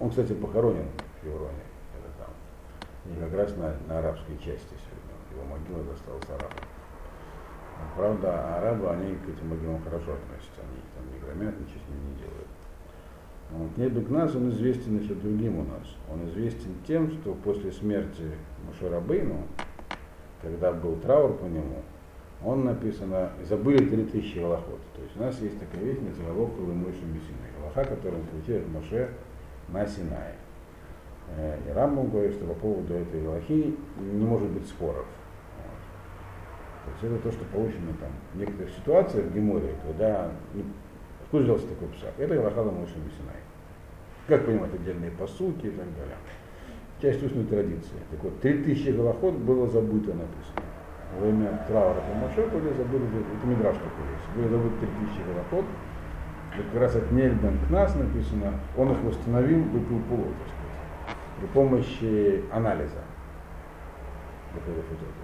Он, 0.00 0.11
кстати, 0.11 0.33
похоронен 0.33 0.87
в 1.20 1.24
Хевроне. 1.24 1.64
Это 1.96 2.24
там. 2.24 3.12
И 3.12 3.20
как 3.20 3.38
раз 3.38 3.57
на, 3.57 3.74
на 3.88 3.98
арабской 3.98 4.37
части 4.38 4.74
сегодня. 4.74 5.14
Его 5.33 5.44
могила 5.44 5.85
досталась 5.92 6.24
арабам. 6.28 6.67
Правда, 7.97 8.59
арабы, 8.59 8.91
они 8.91 9.14
к 9.17 9.29
этим 9.29 9.49
могилам 9.49 9.83
хорошо 9.83 10.12
относятся, 10.14 10.61
они 10.62 10.81
там 10.95 11.12
не 11.12 11.19
громят, 11.19 11.59
ничего 11.59 11.81
с 11.85 11.88
ними 11.88 12.11
не 12.11 12.19
делают. 12.21 12.49
Вот. 13.51 13.77
Небекназ, 13.77 14.35
он 14.35 14.51
известен 14.51 15.01
еще 15.01 15.14
другим 15.14 15.59
у 15.59 15.62
нас. 15.64 15.97
Он 16.12 16.29
известен 16.29 16.75
тем, 16.87 17.11
что 17.11 17.35
после 17.35 17.73
смерти 17.73 18.25
Мушарабейну, 18.67 19.43
когда 20.43 20.73
был 20.73 20.97
траур 20.97 21.33
по 21.33 21.47
нему, 21.47 21.83
он 22.45 22.64
написано, 22.64 23.33
забыли 23.49 23.88
3000 23.88 24.38
голоход. 24.38 24.79
То 24.95 25.03
есть 25.03 25.17
у 25.17 25.21
нас 25.21 25.41
есть 25.41 25.59
такая 25.59 25.83
вещь, 25.83 25.99
называется 25.99 26.23
Галоха 26.23 26.61
Лымойша 26.61 27.05
Бесиной. 27.07 27.51
Галаха, 27.59 27.97
которую 27.97 28.23
получает 28.25 28.69
Моше 28.69 29.11
на 29.69 29.87
Синае. 29.87 30.35
Э, 31.37 31.59
и 31.67 31.73
Рамбам 31.73 32.11
говорит, 32.11 32.35
что 32.35 32.47
по 32.47 32.55
поводу 32.55 32.95
этой 32.95 33.23
Галахи 33.23 33.75
не 33.99 34.25
может 34.25 34.49
быть 34.51 34.67
споров. 34.69 35.07
Есть 37.01 37.15
это 37.15 37.23
то, 37.23 37.33
что 37.33 37.45
получено 37.47 37.93
там 38.01 38.11
в 38.35 38.39
некоторых 38.39 38.71
ситуациях 38.71 39.27
в 39.27 39.35
Геморе, 39.35 39.75
когда 39.87 40.31
кто 41.29 41.39
взялся 41.39 41.67
такой 41.69 41.89
псак? 41.89 42.13
Это 42.19 42.35
Галахада 42.35 42.71
Моше 42.71 42.95
Бесинай. 42.97 43.37
Как 44.27 44.45
понимать 44.45 44.75
отдельные 44.75 45.11
посуки 45.13 45.67
и 45.67 45.71
так 45.71 45.87
далее. 45.97 46.17
Часть 47.01 47.23
устной 47.23 47.45
традиции. 47.45 47.97
Так 48.11 48.23
вот, 48.23 48.41
3000 48.41 48.91
голоход 48.91 49.35
было 49.35 49.69
забыто 49.69 50.15
написано 50.15 50.63
во 51.15 51.25
время 51.25 51.59
траура 51.67 52.01
по 52.01 52.15
Моше 52.15 52.47
были 52.51 52.73
забыли, 52.75 53.05
это 53.07 53.47
Мидраш 53.47 53.77
такой 53.77 54.05
есть, 54.13 54.37
были 54.37 54.49
забыты 54.49 54.87
3000 54.87 55.27
голоход, 55.27 55.65
как 56.57 56.81
раз 56.81 56.97
от 56.97 57.13
Нельбен 57.13 57.59
к 57.67 57.71
нас 57.71 57.95
написано, 57.95 58.55
он 58.77 58.93
их 58.93 59.03
восстановил, 59.03 59.63
выпил 59.65 60.01
полу, 60.09 60.25
так 60.25 60.49
сказать, 60.49 61.17
при 61.41 61.47
помощи 61.47 62.45
анализа. 62.53 63.08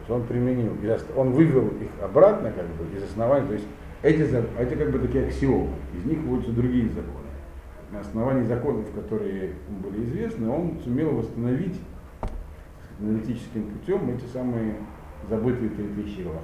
Он 0.09 0.25
применил, 0.25 0.73
он 1.17 1.33
вывел 1.33 1.69
их 1.69 1.89
обратно 2.03 2.53
как 2.53 2.67
бы 2.67 2.97
из 2.97 3.03
основания, 3.03 3.47
то 3.47 3.55
есть 3.55 3.67
эти, 4.03 4.21
эти 4.23 4.75
как 4.75 4.91
бы 4.91 4.99
такие 4.99 5.27
аксиомы, 5.27 5.73
из 5.97 6.05
них 6.05 6.19
вводятся 6.21 6.53
другие 6.53 6.89
законы. 6.89 7.25
На 7.91 8.01
основании 8.01 8.45
законов, 8.45 8.91
которые 8.95 9.55
были 9.69 10.05
известны, 10.05 10.49
он 10.49 10.79
сумел 10.83 11.17
восстановить 11.17 11.81
аналитическим 13.01 13.71
путем 13.71 14.11
эти 14.11 14.27
самые 14.27 14.75
забытые 15.29 15.71
3000 15.71 16.23
голоход. 16.23 16.43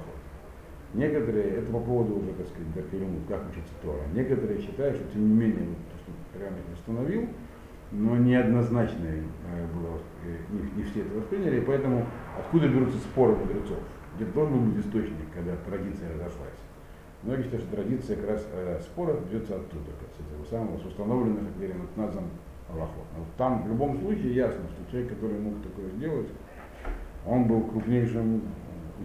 Некоторые, 0.93 1.45
это 1.51 1.71
по 1.71 1.79
поводу 1.79 2.17
уже, 2.17 2.33
так 2.33 2.47
сказать, 2.47 2.73
Даркелемут, 2.73 3.21
как 3.27 3.41
учится 3.49 3.73
Тора. 3.81 4.01
Некоторые 4.13 4.61
считают, 4.61 4.97
что 4.97 5.05
тем 5.13 5.29
не 5.29 5.33
менее, 5.33 5.67
вот, 5.69 5.77
то, 5.77 5.97
что 6.03 6.37
прямо 6.37 6.57
установил, 6.73 7.27
но 7.91 8.17
неоднозначно 8.17 9.05
э, 9.05 9.67
было, 9.73 9.99
э, 10.25 10.37
не, 10.51 10.81
не 10.81 10.89
все 10.89 11.01
это 11.01 11.15
восприняли, 11.15 11.61
поэтому 11.61 12.05
откуда 12.37 12.67
берутся 12.67 12.97
споры 12.99 13.35
мудрецов? 13.35 13.79
Где 14.15 14.25
должен 14.25 14.71
быть 14.71 14.85
источник, 14.85 15.31
когда 15.33 15.55
традиция 15.65 16.13
разошлась? 16.13 16.59
Многие 17.23 17.43
считают, 17.43 17.65
что 17.65 17.75
традиция 17.75 18.15
как 18.17 18.29
раз 18.29 18.47
э, 18.51 18.79
споров 18.81 19.29
берется 19.29 19.55
оттуда, 19.55 19.91
как 19.99 20.09
с 20.09 20.19
этого 20.19 20.43
самого, 20.49 20.77
с 20.79 20.85
установленных 20.85 21.43
Назом 21.95 22.25
Аллахот. 22.69 23.05
Вот 23.17 23.27
там 23.37 23.63
в 23.63 23.67
любом 23.67 23.99
случае 23.99 24.33
ясно, 24.33 24.63
что 24.69 24.91
человек, 24.91 25.13
который 25.13 25.39
мог 25.39 25.61
такое 25.61 25.89
сделать, 25.91 26.27
он 27.25 27.45
был 27.45 27.61
крупнейшим 27.61 28.41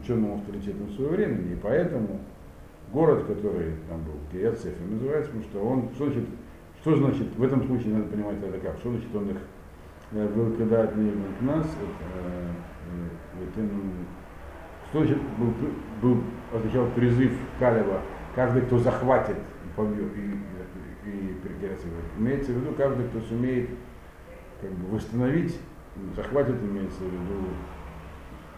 ученым 0.01 0.35
авторитетом 0.35 0.91
своего 0.93 1.12
времени, 1.12 1.53
и 1.53 1.57
поэтому 1.57 2.21
город, 2.93 3.25
который 3.27 3.73
там 3.89 4.03
был, 4.03 4.15
Кириат 4.33 4.59
называется, 4.91 5.31
потому 5.31 5.43
что 5.45 5.61
он, 5.61 5.91
что 5.95 6.07
значит, 6.07 6.29
что 6.81 6.97
значит, 6.97 7.37
в 7.37 7.43
этом 7.43 7.67
случае 7.67 7.95
надо 7.95 8.07
понимать 8.07 8.37
это 8.43 8.59
как, 8.59 8.79
что 8.79 8.91
значит 8.91 9.15
он 9.15 9.31
их 9.31 9.39
э, 10.12 10.55
когда 10.59 10.85
от 10.85 10.97
нас, 11.43 11.67
э, 11.67 12.49
э, 12.87 13.64
что 14.90 15.05
значит 15.05 15.18
был, 15.38 15.53
был, 16.01 16.22
означал 16.55 16.87
призыв 16.94 17.33
Калева, 17.59 18.01
каждый, 18.35 18.62
кто 18.62 18.79
захватит 18.79 19.37
и 19.37 19.77
побьет, 19.77 20.12
и, 20.16 21.09
и, 21.09 21.11
и 21.11 22.18
имеется 22.18 22.53
в 22.53 22.57
виду 22.57 22.75
каждый, 22.77 23.09
кто 23.09 23.20
сумеет 23.20 23.70
как 24.61 24.70
бы, 24.70 24.96
восстановить, 24.96 25.59
захватит, 26.14 26.62
имеется 26.62 27.01
в 27.01 27.12
виду, 27.12 27.44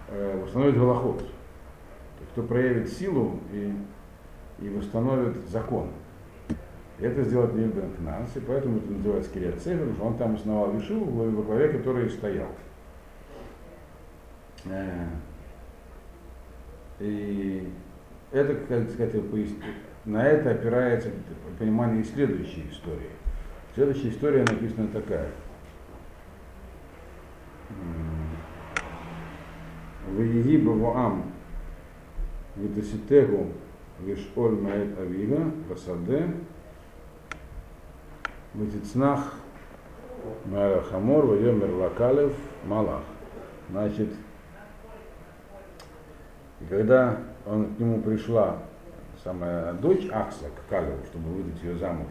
э, 0.08 0.42
восстановит 0.42 0.78
голоход. 0.78 1.24
Кто 2.32 2.42
проявит 2.42 2.88
силу 2.88 3.40
и, 3.52 3.72
и 4.60 4.68
восстановит 4.68 5.48
закон. 5.48 5.90
Это 6.98 7.22
сделает 7.22 7.54
Нильбен 7.54 7.92
Кнанс, 7.96 8.36
и 8.36 8.40
поэтому 8.40 8.78
это 8.78 8.90
называется 8.90 9.32
Кириат 9.32 9.60
Цефер, 9.60 9.78
потому 9.78 9.94
что 9.94 10.04
он 10.04 10.16
там 10.16 10.34
основал 10.34 10.72
Вишиву, 10.72 11.30
во 11.30 11.42
главе 11.42 11.68
которой 11.68 12.10
стоял. 12.10 12.48
Э, 14.66 15.06
и 17.00 17.72
это, 18.32 18.54
как 18.54 18.90
сказать, 18.90 19.14
на 20.04 20.26
это 20.26 20.50
опирается 20.50 21.10
понимание 21.58 22.04
следующей 22.04 22.68
истории. 22.70 23.10
Следующая 23.74 24.08
история 24.08 24.40
написана 24.40 24.88
такая. 24.88 25.28
Ваиги 30.10 30.56
Бавуам 30.56 31.30
Витаситегу 32.56 33.52
Вишоль 34.00 34.58
Маэт 34.60 34.98
Авига. 34.98 35.52
Васаде 35.68 36.34
Ватицнах 38.54 39.34
Маэра 40.46 40.82
Хамор. 40.82 41.26
Вайомер 41.26 41.70
Лакалев 41.74 42.34
Малах. 42.64 43.02
Значит, 43.70 44.08
и 46.60 46.64
когда 46.66 47.18
он 47.46 47.74
к 47.74 47.78
нему 47.78 48.00
пришла 48.02 48.56
самая 49.22 49.72
дочь 49.74 50.08
Акса 50.12 50.46
к 50.46 50.70
Калеву, 50.70 51.04
чтобы 51.06 51.30
выдать 51.30 51.62
ее 51.62 51.76
замуж 51.76 52.08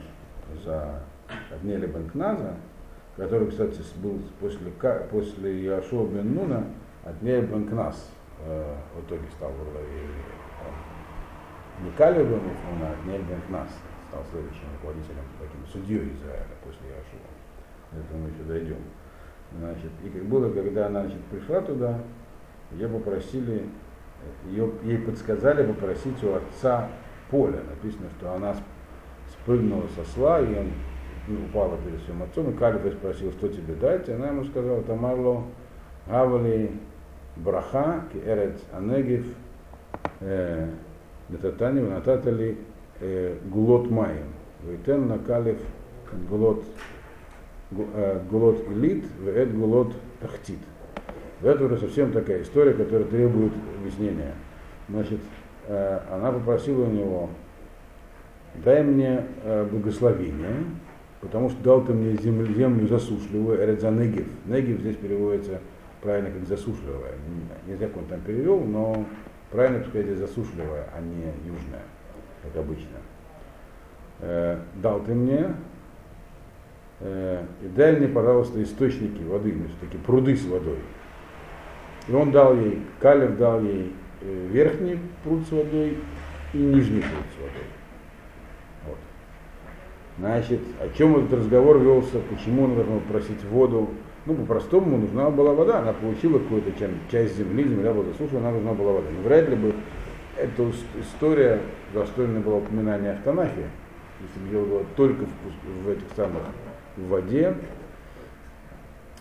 за 0.63 1.01
Аднеля 1.51 1.88
Бенкназа, 1.88 2.53
который, 3.15 3.49
кстати, 3.49 3.81
был 3.97 4.19
после, 4.39 4.71
после 5.12 5.63
Яшуа 5.63 6.07
бен 6.07 6.36
Нуна, 6.36 6.63
Аднеля 7.03 7.41
Бенкназ 7.41 8.10
э, 8.45 8.75
в 8.95 9.05
итоге 9.05 9.23
стал 9.36 9.51
не 11.83 11.91
Калев 11.91 12.27
бен 12.27 12.39
Нуна, 12.39 12.89
а 12.89 12.95
Аднеля 12.99 13.23
Бенкназ 13.23 13.69
стал 14.10 14.23
следующим 14.31 14.65
руководителем, 14.75 15.23
таким 15.39 15.67
судьей 15.67 16.13
Израиля 16.13 16.55
после 16.63 16.88
Яшуа. 16.89 17.27
Это 17.93 18.17
мы 18.17 18.29
еще 18.29 18.43
дойдем. 18.43 18.83
Значит, 19.57 19.91
и 20.03 20.10
как 20.10 20.23
было, 20.25 20.51
когда 20.51 20.88
она 20.88 21.01
значит, 21.03 21.21
пришла 21.25 21.62
туда, 21.62 21.99
ее 22.71 22.88
попросили, 22.89 23.69
ее, 24.45 24.71
ей 24.84 24.97
подсказали 24.97 25.65
попросить 25.65 26.23
у 26.23 26.34
отца 26.34 26.89
поля. 27.30 27.60
Написано, 27.69 28.10
что 28.17 28.34
она 28.34 28.56
спрыгнула 29.30 29.88
со 29.95 30.03
сла, 30.12 30.39
и 30.39 30.56
он 30.56 30.71
упала 31.49 31.77
перед 31.77 32.01
своим 32.03 32.23
отцом, 32.23 32.51
и 32.51 32.53
Калифа 32.53 32.91
спросил, 32.91 33.32
что 33.34 33.49
тебе 33.49 33.73
дать, 33.75 34.08
и 34.08 34.13
она 34.13 34.27
ему 34.27 34.45
сказала, 34.45 34.82
Тамарло, 34.84 35.43
Гавали 36.08 36.71
Браха, 37.36 38.06
Керец 38.13 38.60
Анегив, 38.73 39.25
э, 40.21 40.69
Метатани, 41.30 41.82
Нататали, 41.82 42.58
э, 43.01 43.38
Гулот 43.45 43.89
Майем. 43.89 44.34
Вейтен 44.63 45.08
на 45.08 45.19
Калиф 45.19 45.60
Гулот, 46.30 46.63
э, 47.71 48.21
Гулот 48.30 48.67
Элит, 48.69 49.06
Веет 49.19 49.56
Гулот 49.56 49.93
Тахтит. 50.21 50.60
Это 51.41 51.65
уже 51.65 51.78
совсем 51.78 52.12
такая 52.12 52.41
история, 52.41 52.73
которая 52.73 53.08
требует 53.08 53.54
объяснения. 53.80 54.34
Значит, 54.89 55.19
она 55.67 56.32
попросила 56.32 56.86
у 56.86 56.91
него, 56.91 57.30
дай 58.56 58.84
мне 58.84 59.23
благословение, 59.69 60.56
потому 61.22 61.49
что 61.49 61.61
дал 61.61 61.84
ты 61.84 61.93
мне 61.93 62.16
землю, 62.18 62.53
землю 62.53 62.88
засушливую, 62.88 63.64
Эредза 63.64 63.91
Негив. 63.91 64.28
Негив 64.45 64.80
здесь 64.80 64.95
переводится 64.95 65.59
правильно 66.01 66.32
как 66.32 66.47
засушливая. 66.47 67.14
Не 67.68 67.76
знаю, 67.76 67.91
как 67.91 68.01
он 68.01 68.07
там 68.07 68.22
перевел, 68.22 68.61
но 68.61 69.05
правильно 69.51 69.84
сказать 69.86 70.18
засушливая, 70.18 70.88
а 70.95 71.01
не 71.01 71.26
южная, 71.47 71.84
как 72.43 72.55
обычно. 72.57 72.97
Э, 74.20 74.59
дал 74.82 75.01
ты 75.01 75.14
мне, 75.14 75.53
э, 77.01 77.43
и 77.61 77.68
дай 77.68 77.95
мне, 77.95 78.07
пожалуйста, 78.07 78.61
источники 78.64 79.22
воды, 79.24 79.51
то 79.51 79.64
есть 79.64 79.80
такие 79.80 80.03
пруды 80.03 80.36
с 80.36 80.45
водой. 80.45 80.80
И 82.08 82.14
он 82.14 82.32
дал 82.32 82.55
ей, 82.55 82.82
Калев 82.99 83.38
дал 83.38 83.62
ей 83.62 83.93
э, 84.22 84.47
верхний 84.51 84.99
пруд 85.24 85.45
с 85.47 85.51
водой 85.51 85.97
и 86.53 86.58
нижний 86.58 87.01
пруд 87.01 87.26
с 87.36 87.41
водой. 87.41 87.68
Значит, 90.20 90.62
о 90.80 90.89
чем 90.97 91.16
этот 91.16 91.39
разговор 91.39 91.78
велся, 91.78 92.18
почему 92.30 92.64
он 92.64 92.76
должен 92.76 92.99
просить 93.01 93.43
воду. 93.43 93.89
Ну, 94.26 94.34
по-простому, 94.34 94.97
нужна 94.97 95.30
была 95.30 95.53
вода, 95.53 95.80
она 95.80 95.93
получила 95.93 96.39
какую-то 96.39 96.72
часть 97.12 97.38
земли, 97.38 97.64
земля 97.64 97.93
была 97.93 98.05
засушена, 98.05 98.39
она 98.39 98.51
нужна 98.51 98.74
была 98.74 98.93
вода. 98.93 99.08
Но 99.16 99.22
вряд 99.22 99.47
ли 99.47 99.55
бы 99.55 99.74
эта 100.36 100.70
история 100.99 101.62
достойна 101.93 102.39
была 102.39 102.58
упоминания 102.58 103.18
в 103.22 103.24
Танахе, 103.24 103.70
если 104.22 104.39
бы 104.39 104.49
дело 104.49 104.66
было 104.66 104.86
только 104.95 105.26
в, 105.26 105.86
в 105.86 105.89
этих 105.89 106.08
самых 106.16 106.41
в 106.97 107.08
воде. 107.08 107.55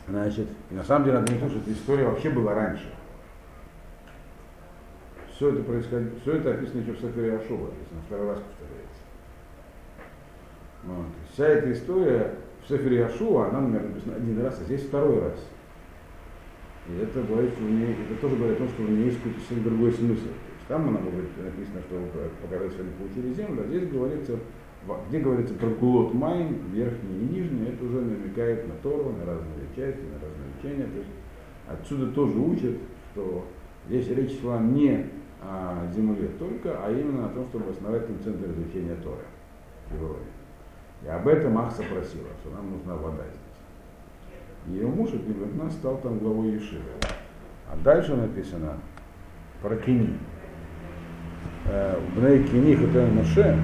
Значит, 0.09 0.47
и 0.71 0.75
на 0.75 0.85
самом 0.85 1.05
деле 1.07 1.19
надо 1.19 1.33
не 1.33 1.39
что 1.39 1.59
эта 1.59 1.73
история 1.73 2.05
вообще 2.05 2.31
была 2.31 2.55
раньше. 2.55 2.93
Все 5.35 5.51
это 5.51 5.63
происходит, 5.65 6.13
все 6.23 6.33
это 6.37 6.53
описано 6.53 6.81
еще 6.81 6.93
в 6.93 7.01
Сафире 7.01 7.37
Ашува, 7.37 7.67
написано 7.67 8.03
второй 8.07 8.29
раз 8.29 8.39
повторяется. 8.39 9.03
Вот. 10.85 11.07
Вся 11.33 11.47
эта 11.49 11.73
история 11.73 12.35
в 12.65 12.69
Сефере 12.69 13.05
Ашува, 13.05 13.49
она, 13.49 13.61
наверное, 13.61 13.91
написана 13.91 14.17
один 14.17 14.43
раз, 14.43 14.61
а 14.61 14.65
здесь 14.65 14.83
второй 14.83 15.21
раз. 15.21 15.39
И 16.89 16.97
это 16.99 17.23
говорит, 17.23 17.53
что 17.53 17.65
у 17.65 17.69
нее, 17.69 17.97
это 18.05 18.21
тоже 18.21 18.37
говорит 18.37 18.57
о 18.57 18.59
том, 18.61 18.69
что 18.69 18.83
у 18.83 18.87
нее 18.87 19.07
есть 19.07 19.19
какой-то 19.19 19.41
совсем 19.41 19.65
другой 19.65 19.93
смысл. 19.93 20.23
То 20.23 20.29
есть 20.29 20.69
там 20.69 20.89
она 20.89 21.01
говорит, 21.01 21.31
написано, 21.37 21.81
что 21.83 21.97
они 21.97 22.91
получили 22.99 23.35
землю, 23.35 23.63
а 23.63 23.67
здесь 23.67 23.89
говорится, 23.89 24.39
где 25.09 25.19
говорится 25.21 25.55
про 25.55 25.71
кулот 25.71 26.15
майн, 26.15 26.59
верхний 26.73 27.19
и 27.19 27.35
нижний, 27.35 27.69
это 27.69 27.85
уже 27.85 28.01
намекает 28.01 28.69
на 28.69 28.75
Тору, 28.83 29.13
на 29.19 29.25
разные 29.25 29.67
части, 29.75 30.01
на 30.01 30.15
разные 30.15 30.51
учения. 30.59 30.85
То 30.85 30.99
есть 30.99 31.11
отсюда 31.69 32.13
тоже 32.13 32.39
учат, 32.39 32.77
что 33.13 33.45
здесь 33.89 34.09
речь 34.09 34.41
шла 34.41 34.59
не 34.59 35.07
о 35.43 35.91
земле 35.93 36.29
только, 36.39 36.77
а 36.83 36.91
именно 36.91 37.27
о 37.27 37.29
том, 37.31 37.47
чтобы 37.47 37.71
основать 37.71 38.07
там 38.07 38.17
центр 38.23 38.51
изучения 38.51 38.97
Торы 39.03 39.25
в 39.91 39.95
Европе. 39.95 40.27
И 41.05 41.09
об 41.09 41.29
этом 41.29 41.59
Ахса 41.59 41.83
просила, 41.83 42.29
что 42.41 42.51
нам 42.51 42.71
нужна 42.71 42.95
вода 42.97 43.25
здесь. 43.25 44.77
Ее 44.81 44.87
муж 44.87 45.11
от 45.11 45.57
нас 45.57 45.73
стал 45.75 45.99
там 45.99 46.19
главой 46.19 46.53
Ешивы. 46.53 46.83
А 47.71 47.77
дальше 47.85 48.17
написано 48.17 48.79
про 49.63 49.77
Кини. 49.77 50.19
Э, 51.67 51.99
Бней 52.17 52.45
Кини 52.45 52.75
Хатен 52.75 53.15
Моше, 53.15 53.59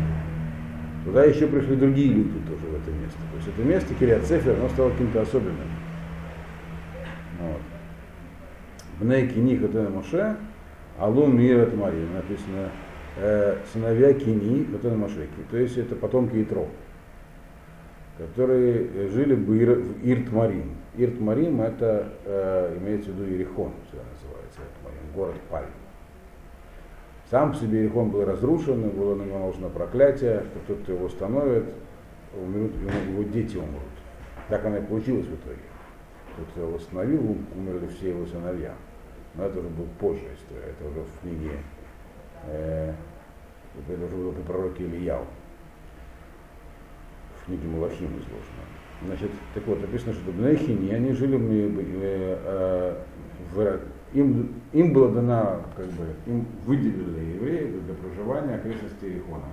туда 1.05 1.25
еще 1.25 1.47
пришли 1.47 1.77
другие 1.77 2.13
люди 2.13 2.39
тоже 2.47 2.67
в 2.67 2.75
это 2.75 2.91
место. 2.91 3.19
То 3.31 3.37
есть 3.37 3.49
это 3.49 3.63
место, 3.63 3.95
Кириат 3.95 4.25
Цефер, 4.25 4.55
оно 4.59 4.69
стало 4.71 4.91
каким-то 4.91 5.23
особенным. 5.23 5.69
Вот. 7.41 7.61
Бней 9.01 9.29
Кини 9.29 9.57
Хатен 9.57 9.93
Моше, 9.93 10.37
Алун 10.99 11.37
Мир 11.37 11.63
от 11.63 11.75
Марии, 11.75 12.07
написано 12.15 12.71
э, 13.17 13.57
сыновья 13.73 14.13
Кини 14.13 14.67
Хатен 14.71 14.99
Мошеки. 14.99 15.43
То 15.51 15.57
есть 15.57 15.77
это 15.77 15.97
потомки 15.97 16.43
Итро 16.43 16.69
которые 18.19 19.09
жили 19.09 19.35
в 19.35 19.53
Иртмарим. 20.05 20.77
Иртмарим 20.97 21.63
это 21.63 22.13
э, 22.25 22.79
имеется 22.79 23.11
в 23.11 23.15
виду 23.15 23.33
Ерихон, 23.33 23.73
называется 23.93 24.61
Иртмарим, 24.61 25.13
город 25.15 25.37
Пальм. 25.51 25.67
Сам 27.33 27.53
по 27.53 27.57
себе 27.57 27.85
Ерихон 27.85 28.11
был 28.11 28.27
разрушен, 28.27 28.91
было 28.91 29.15
наложено 29.15 29.71
проклятие, 29.71 30.45
что 30.45 30.59
тот, 30.67 30.83
кто 30.83 30.93
его 30.93 31.07
установит, 31.07 31.65
умрут, 32.37 32.73
его 33.09 33.23
дети 33.23 33.57
умрут. 33.57 33.81
Так 34.51 34.67
оно 34.67 34.77
и 34.77 34.83
получилось 34.83 35.25
в 35.25 35.35
итоге. 35.37 35.63
Тот, 36.37 36.47
кто 36.49 36.61
его 36.61 36.73
восстановил, 36.73 37.39
умерли 37.57 37.87
все 37.87 38.11
его 38.11 38.27
сыновья. 38.27 38.75
Но 39.35 39.47
это 39.47 39.61
уже 39.61 39.69
был 39.71 39.87
позже 39.99 40.27
история, 40.37 40.75
это 40.79 40.87
уже 40.91 41.01
в 41.01 41.21
книге, 41.23 41.53
э, 42.49 42.93
это 43.89 44.05
уже 44.05 44.15
было 44.15 44.33
при 44.33 44.43
пророке 44.43 44.85
Ильяу 44.85 45.25
в 47.41 47.47
книге 47.47 47.67
Малахим 47.67 48.09
изложено. 48.09 48.63
Значит, 49.07 49.31
так 49.55 49.67
вот, 49.67 49.81
написано, 49.81 50.13
что 50.13 50.31
Бнехини, 50.33 50.93
они 50.93 51.13
жили 51.13 51.39
э, 51.39 52.39
э, 52.45 52.97
в, 53.55 53.81
им, 54.13 54.55
им 54.73 54.93
было 54.93 55.11
дано, 55.11 55.63
как 55.77 55.87
бы, 55.87 56.05
им 56.27 56.47
выделили 56.67 57.35
евреи 57.35 57.81
для 57.81 57.95
проживания 57.95 58.57
окрестности 58.57 59.05
Ирихона. 59.05 59.47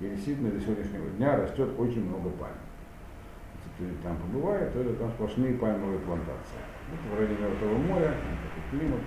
И 0.00 0.08
действительно 0.08 0.50
до 0.50 0.60
сегодняшнего 0.60 1.06
дня 1.18 1.36
растет 1.36 1.68
очень 1.78 2.04
много 2.04 2.30
пальм. 2.30 2.54
Если 3.78 3.94
там 4.02 4.16
побывает, 4.16 4.72
то 4.72 4.80
это 4.80 4.92
там 4.94 5.10
сплошные 5.12 5.54
пальмовые 5.54 6.00
плантации. 6.00 6.60
Это 6.92 7.14
в 7.14 7.18
районе 7.18 7.36
Мертвого 7.40 7.78
моря, 7.78 8.14
такой 8.14 8.78
климат, 8.78 9.00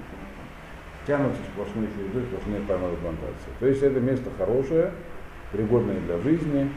тянутся 1.06 1.42
сплошные 1.54 1.90
звезды, 1.90 2.26
сплошные 2.28 2.62
пальмовые 2.62 2.98
плантации. 2.98 3.52
То 3.60 3.68
есть 3.68 3.84
это 3.84 4.00
место 4.00 4.32
хорошее, 4.38 4.92
пригодное 5.52 6.00
для 6.00 6.18
жизни, 6.20 6.72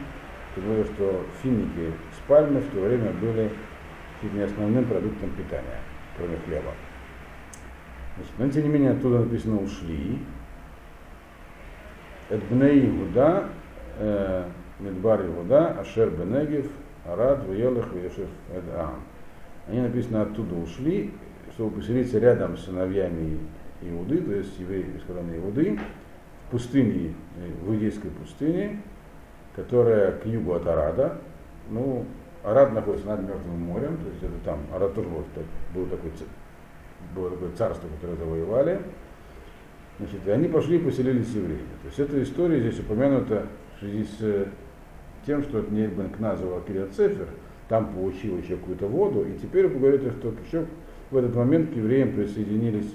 тем 0.53 0.65
более, 0.65 0.85
что 0.85 1.25
финики 1.41 1.91
с 2.15 2.27
пальмы 2.27 2.59
в 2.59 2.69
то 2.69 2.81
время 2.81 3.11
были 3.13 3.49
чуть 4.21 4.33
не 4.33 4.41
основным 4.41 4.85
продуктом 4.85 5.31
питания, 5.31 5.79
кроме 6.17 6.37
хлеба. 6.45 6.73
Значит, 8.17 8.33
но 8.39 8.49
тем 8.49 8.63
не 8.63 8.69
менее 8.69 8.91
оттуда 8.91 9.19
написано 9.19 9.61
ушли. 9.61 10.19
Эдбней 12.29 12.89
Иуда, 12.89 13.49
э, 13.99 14.43
Медбар 14.79 15.25
Иуда, 15.25 15.79
Ашер 15.79 16.09
Бенегев, 16.09 16.67
Арад, 17.05 17.45
Ваелах, 17.47 17.93
Вешев, 17.93 18.29
Эдаам. 18.53 19.01
Они 19.67 19.81
написано 19.81 20.23
оттуда 20.23 20.55
ушли, 20.55 21.13
чтобы 21.53 21.77
поселиться 21.77 22.19
рядом 22.19 22.57
с 22.57 22.65
сыновьями 22.65 23.39
Иуды, 23.81 24.21
то 24.21 24.33
есть 24.33 24.59
евреи 24.59 24.85
из 24.95 25.03
колонии 25.03 25.37
Иуды, 25.37 25.79
в 26.47 26.51
пустыне, 26.51 27.13
э, 27.37 27.51
в 27.61 27.69
иудейской 27.69 28.09
пустыне, 28.09 28.81
которая 29.55 30.13
к 30.13 30.25
югу 30.25 30.53
от 30.53 30.67
Арада. 30.67 31.17
Ну, 31.69 32.05
Арад 32.43 32.73
находится 32.73 33.07
над 33.07 33.21
Мертвым 33.27 33.61
морем, 33.61 33.97
то 33.97 34.09
есть 34.09 34.23
это 34.23 34.33
там, 34.45 34.59
тоже 34.93 35.09
был, 35.09 35.25
был 35.73 35.85
такой, 35.87 36.11
было 37.15 37.31
такое 37.31 37.51
царство, 37.51 37.87
которое 37.89 38.15
завоевали. 38.15 38.81
Значит, 39.99 40.27
и 40.27 40.29
они 40.29 40.47
пошли 40.47 40.77
и 40.77 40.79
поселились 40.79 41.29
евреями. 41.29 41.67
То 41.81 41.87
есть 41.87 41.99
эта 41.99 42.21
история 42.21 42.59
здесь 42.59 42.79
упомянута 42.79 43.47
в 43.75 43.79
связи 43.79 44.03
с 44.03 44.47
тем, 45.25 45.43
что 45.43 45.61
Нейбен 45.61 46.09
Кназова 46.09 46.61
Кириацефер 46.61 47.27
там 47.67 47.93
получил 47.93 48.37
еще 48.37 48.55
какую-то 48.55 48.87
воду, 48.87 49.25
и 49.25 49.37
теперь 49.37 49.67
вы 49.67 49.79
говорите, 49.79 50.11
что 50.11 50.33
еще 50.45 50.65
в 51.11 51.17
этот 51.17 51.35
момент 51.35 51.71
к 51.71 51.75
евреям 51.75 52.13
присоединились 52.13 52.93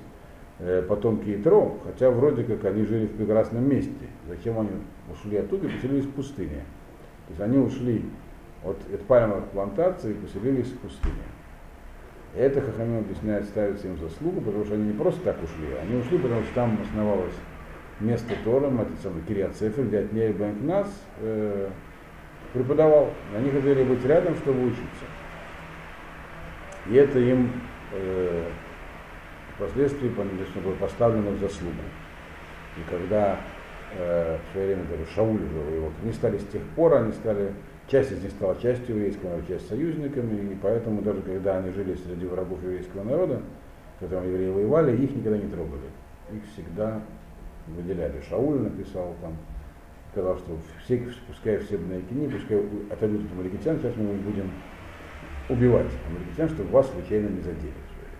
э, 0.59 0.83
потомки 0.83 1.35
Итро, 1.35 1.79
хотя 1.85 2.11
вроде 2.11 2.45
как 2.45 2.65
они 2.65 2.85
жили 2.85 3.07
в 3.07 3.17
прекрасном 3.17 3.69
месте. 3.69 4.07
Зачем 4.29 4.59
они 4.61 4.71
ушли 5.13 5.39
оттуда 5.39 5.67
и 5.67 5.71
поселились 5.71 6.05
в 6.05 6.13
пустыне. 6.13 6.65
То 7.27 7.31
есть 7.31 7.41
они 7.41 7.59
ушли 7.59 8.05
от, 8.65 8.77
от 8.93 9.03
пальмовых 9.03 9.47
плантаций 9.47 10.13
и 10.13 10.15
поселились 10.15 10.69
в 10.69 10.79
пустыне. 10.79 11.23
И 12.35 12.39
это 12.39 12.61
Хахамин 12.61 13.01
объясняет, 13.01 13.45
ставится 13.45 13.87
им 13.87 13.99
заслугу, 13.99 14.41
потому 14.41 14.65
что 14.65 14.75
они 14.75 14.85
не 14.85 14.93
просто 14.93 15.21
так 15.23 15.37
ушли, 15.43 15.75
они 15.83 15.97
ушли, 15.97 16.19
потому 16.19 16.43
что 16.43 16.55
там 16.55 16.79
основалось 16.83 17.35
место 18.01 18.35
Тором, 18.45 18.81
это 18.81 18.93
самый 19.03 19.23
Кириат 19.23 19.55
Сефер, 19.57 19.85
где 19.85 20.01
Отней 20.01 20.33
Бенкнас 20.33 20.89
э, 21.21 21.69
преподавал. 22.53 23.11
Они 23.37 23.51
хотели 23.51 23.85
быть 23.85 24.05
рядом, 24.05 24.37
чтобы 24.37 24.65
учиться. 24.65 25.05
И 26.91 26.95
это 26.95 27.19
им 27.19 27.53
э, 27.93 28.49
впоследствии 29.55 30.11
поставлено 30.81 31.31
в 31.31 31.39
заслугу. 31.39 31.75
И 32.77 32.91
когда 32.91 33.39
э, 33.97 34.39
в 34.39 34.53
свое 34.53 34.67
время 34.69 34.85
даже 34.85 35.07
Шауль 35.15 35.39
жил, 35.39 35.93
они 36.03 36.13
стали 36.13 36.39
с 36.39 36.47
тех 36.47 36.63
пор, 36.75 36.95
они 36.95 37.13
стали, 37.13 37.53
часть 37.93 38.11
из 38.11 38.23
них 38.23 38.33
стала 38.33 38.57
частью 38.61 38.97
еврейского 38.97 39.29
народа, 39.29 39.49
часть 39.49 39.69
союзниками, 39.69 40.55
и 40.55 40.57
поэтому 40.63 41.03
даже 41.03 41.21
когда 41.21 41.59
они 41.59 41.71
жили 41.73 41.95
среди 41.95 42.25
врагов 42.25 42.63
еврейского 42.63 43.05
народа, 43.05 43.43
когда 44.01 44.23
евреи 44.23 44.49
воевали, 44.49 44.97
их 44.97 45.15
никогда 45.15 45.37
не 45.37 45.49
трогали. 45.49 45.91
Их 46.33 46.43
всегда 46.55 47.03
выделяли. 47.69 48.23
Шауль 48.29 48.63
написал 48.63 49.15
там, 49.21 49.37
сказал, 50.11 50.39
что 50.39 50.57
все, 50.83 51.07
пускай 51.27 51.59
все 51.59 51.77
на 51.77 52.01
Кини, 52.01 52.29
пускай 52.29 52.65
отойдут 52.91 53.27
от 53.27 53.33
амаликитян, 53.33 53.79
сейчас 53.79 53.95
мы 53.97 54.15
будем 54.15 54.51
убивать 55.51 55.91
амаликитян, 56.09 56.49
чтобы 56.49 56.71
вас 56.71 56.91
случайно 56.91 57.29
не 57.29 57.43
задели, 57.43 57.75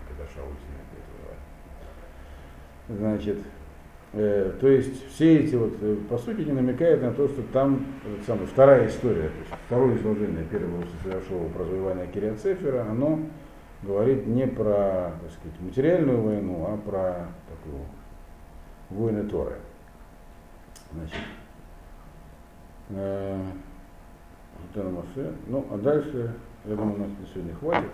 когда 0.07 0.31
Шауль 0.35 0.53
с 0.53 0.65
ними. 2.89 2.99
Значит, 2.99 3.39
то 4.59 4.67
есть 4.67 5.07
все 5.11 5.39
эти 5.39 5.55
вот, 5.55 5.73
э, 5.81 5.97
по 6.07 6.19
сути, 6.19 6.41
не 6.41 6.51
намекают 6.51 7.01
на 7.01 7.11
то, 7.13 7.27
что 7.27 7.41
там 7.51 7.87
вот 8.05 8.23
самая, 8.27 8.45
вторая 8.45 8.87
история, 8.87 9.29
то 9.29 9.39
есть 9.39 9.63
второе 9.65 9.97
изложение 9.97 10.43
первого 10.43 10.83
совершенного 11.01 11.49
про 11.49 11.63
завоевание 11.63 12.07
Кириацефера, 12.07 12.83
оно 12.83 13.21
говорит 13.81 14.27
не 14.27 14.45
про 14.45 15.13
так 15.19 15.31
сказать, 15.31 15.59
материальную 15.61 16.21
войну, 16.21 16.63
а 16.67 16.77
про 16.77 17.27
такую 17.49 17.85
войны 18.91 19.27
Торы. 19.27 19.55
Значит, 20.93 21.17
э, 22.91 23.39
ну, 25.47 25.65
а 25.71 25.77
дальше, 25.77 26.35
я 26.65 26.75
думаю, 26.75 26.99
нас 26.99 27.09
на 27.19 27.25
сегодня 27.33 27.55
хватит. 27.55 27.89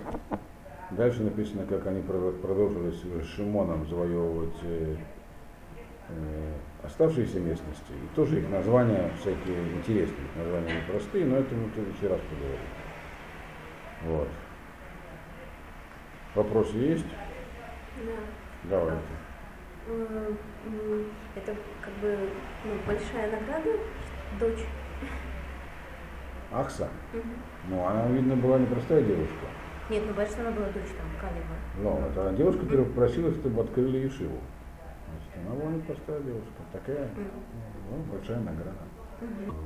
Дальше 0.91 1.23
написано, 1.23 1.65
как 1.65 1.87
они 1.87 2.01
продолжили 2.01 2.91
с 2.91 3.25
Шимоном 3.25 3.87
завоевывать 3.87 4.55
э, 4.63 4.95
Э, 4.95 5.18
оставшиеся 6.83 7.39
местности. 7.39 7.91
И 7.91 8.15
тоже 8.15 8.39
их 8.39 8.49
названия 8.49 9.11
всякие 9.19 9.73
интересные, 9.73 10.25
их 10.25 10.35
названия 10.37 10.81
непростые, 10.81 11.25
но 11.25 11.37
это 11.37 11.55
мы 11.55 11.69
в 11.69 11.73
следующий 11.73 12.07
раз 12.07 12.19
поговорим. 12.29 12.59
Вот. 14.05 14.27
Вопросы 16.35 16.77
есть? 16.77 17.05
Да. 18.05 18.69
Давайте. 18.69 19.01
Э, 19.87 20.33
это 21.35 21.55
как 21.81 21.93
бы 22.01 22.17
ну, 22.65 22.71
большая 22.85 23.31
награда, 23.31 23.71
дочь. 24.39 24.65
Акса? 26.51 26.89
Угу. 27.13 27.23
Ну, 27.69 27.85
она, 27.85 28.07
видно, 28.07 28.35
была 28.35 28.57
непростая 28.59 29.01
девушка. 29.01 29.45
Нет, 29.89 30.03
ну 30.07 30.13
бачишь, 30.13 30.37
она 30.39 30.51
была 30.51 30.67
дочь 30.67 30.91
там, 30.97 31.07
Калева. 31.19 31.55
Но 31.77 32.07
это 32.07 32.35
девушка, 32.37 32.61
которая 32.61 32.85
попросила, 32.85 33.31
чтобы 33.31 33.61
открыли 33.61 33.97
Ешиву. 33.97 34.37
Значит, 34.37 34.58
она 35.45 35.55
была 35.55 35.71
непростая 35.71 36.21
девушка. 36.21 36.61
Такая 36.73 37.09
ну, 37.15 38.03
большая 38.11 38.39
награда. 38.39 38.77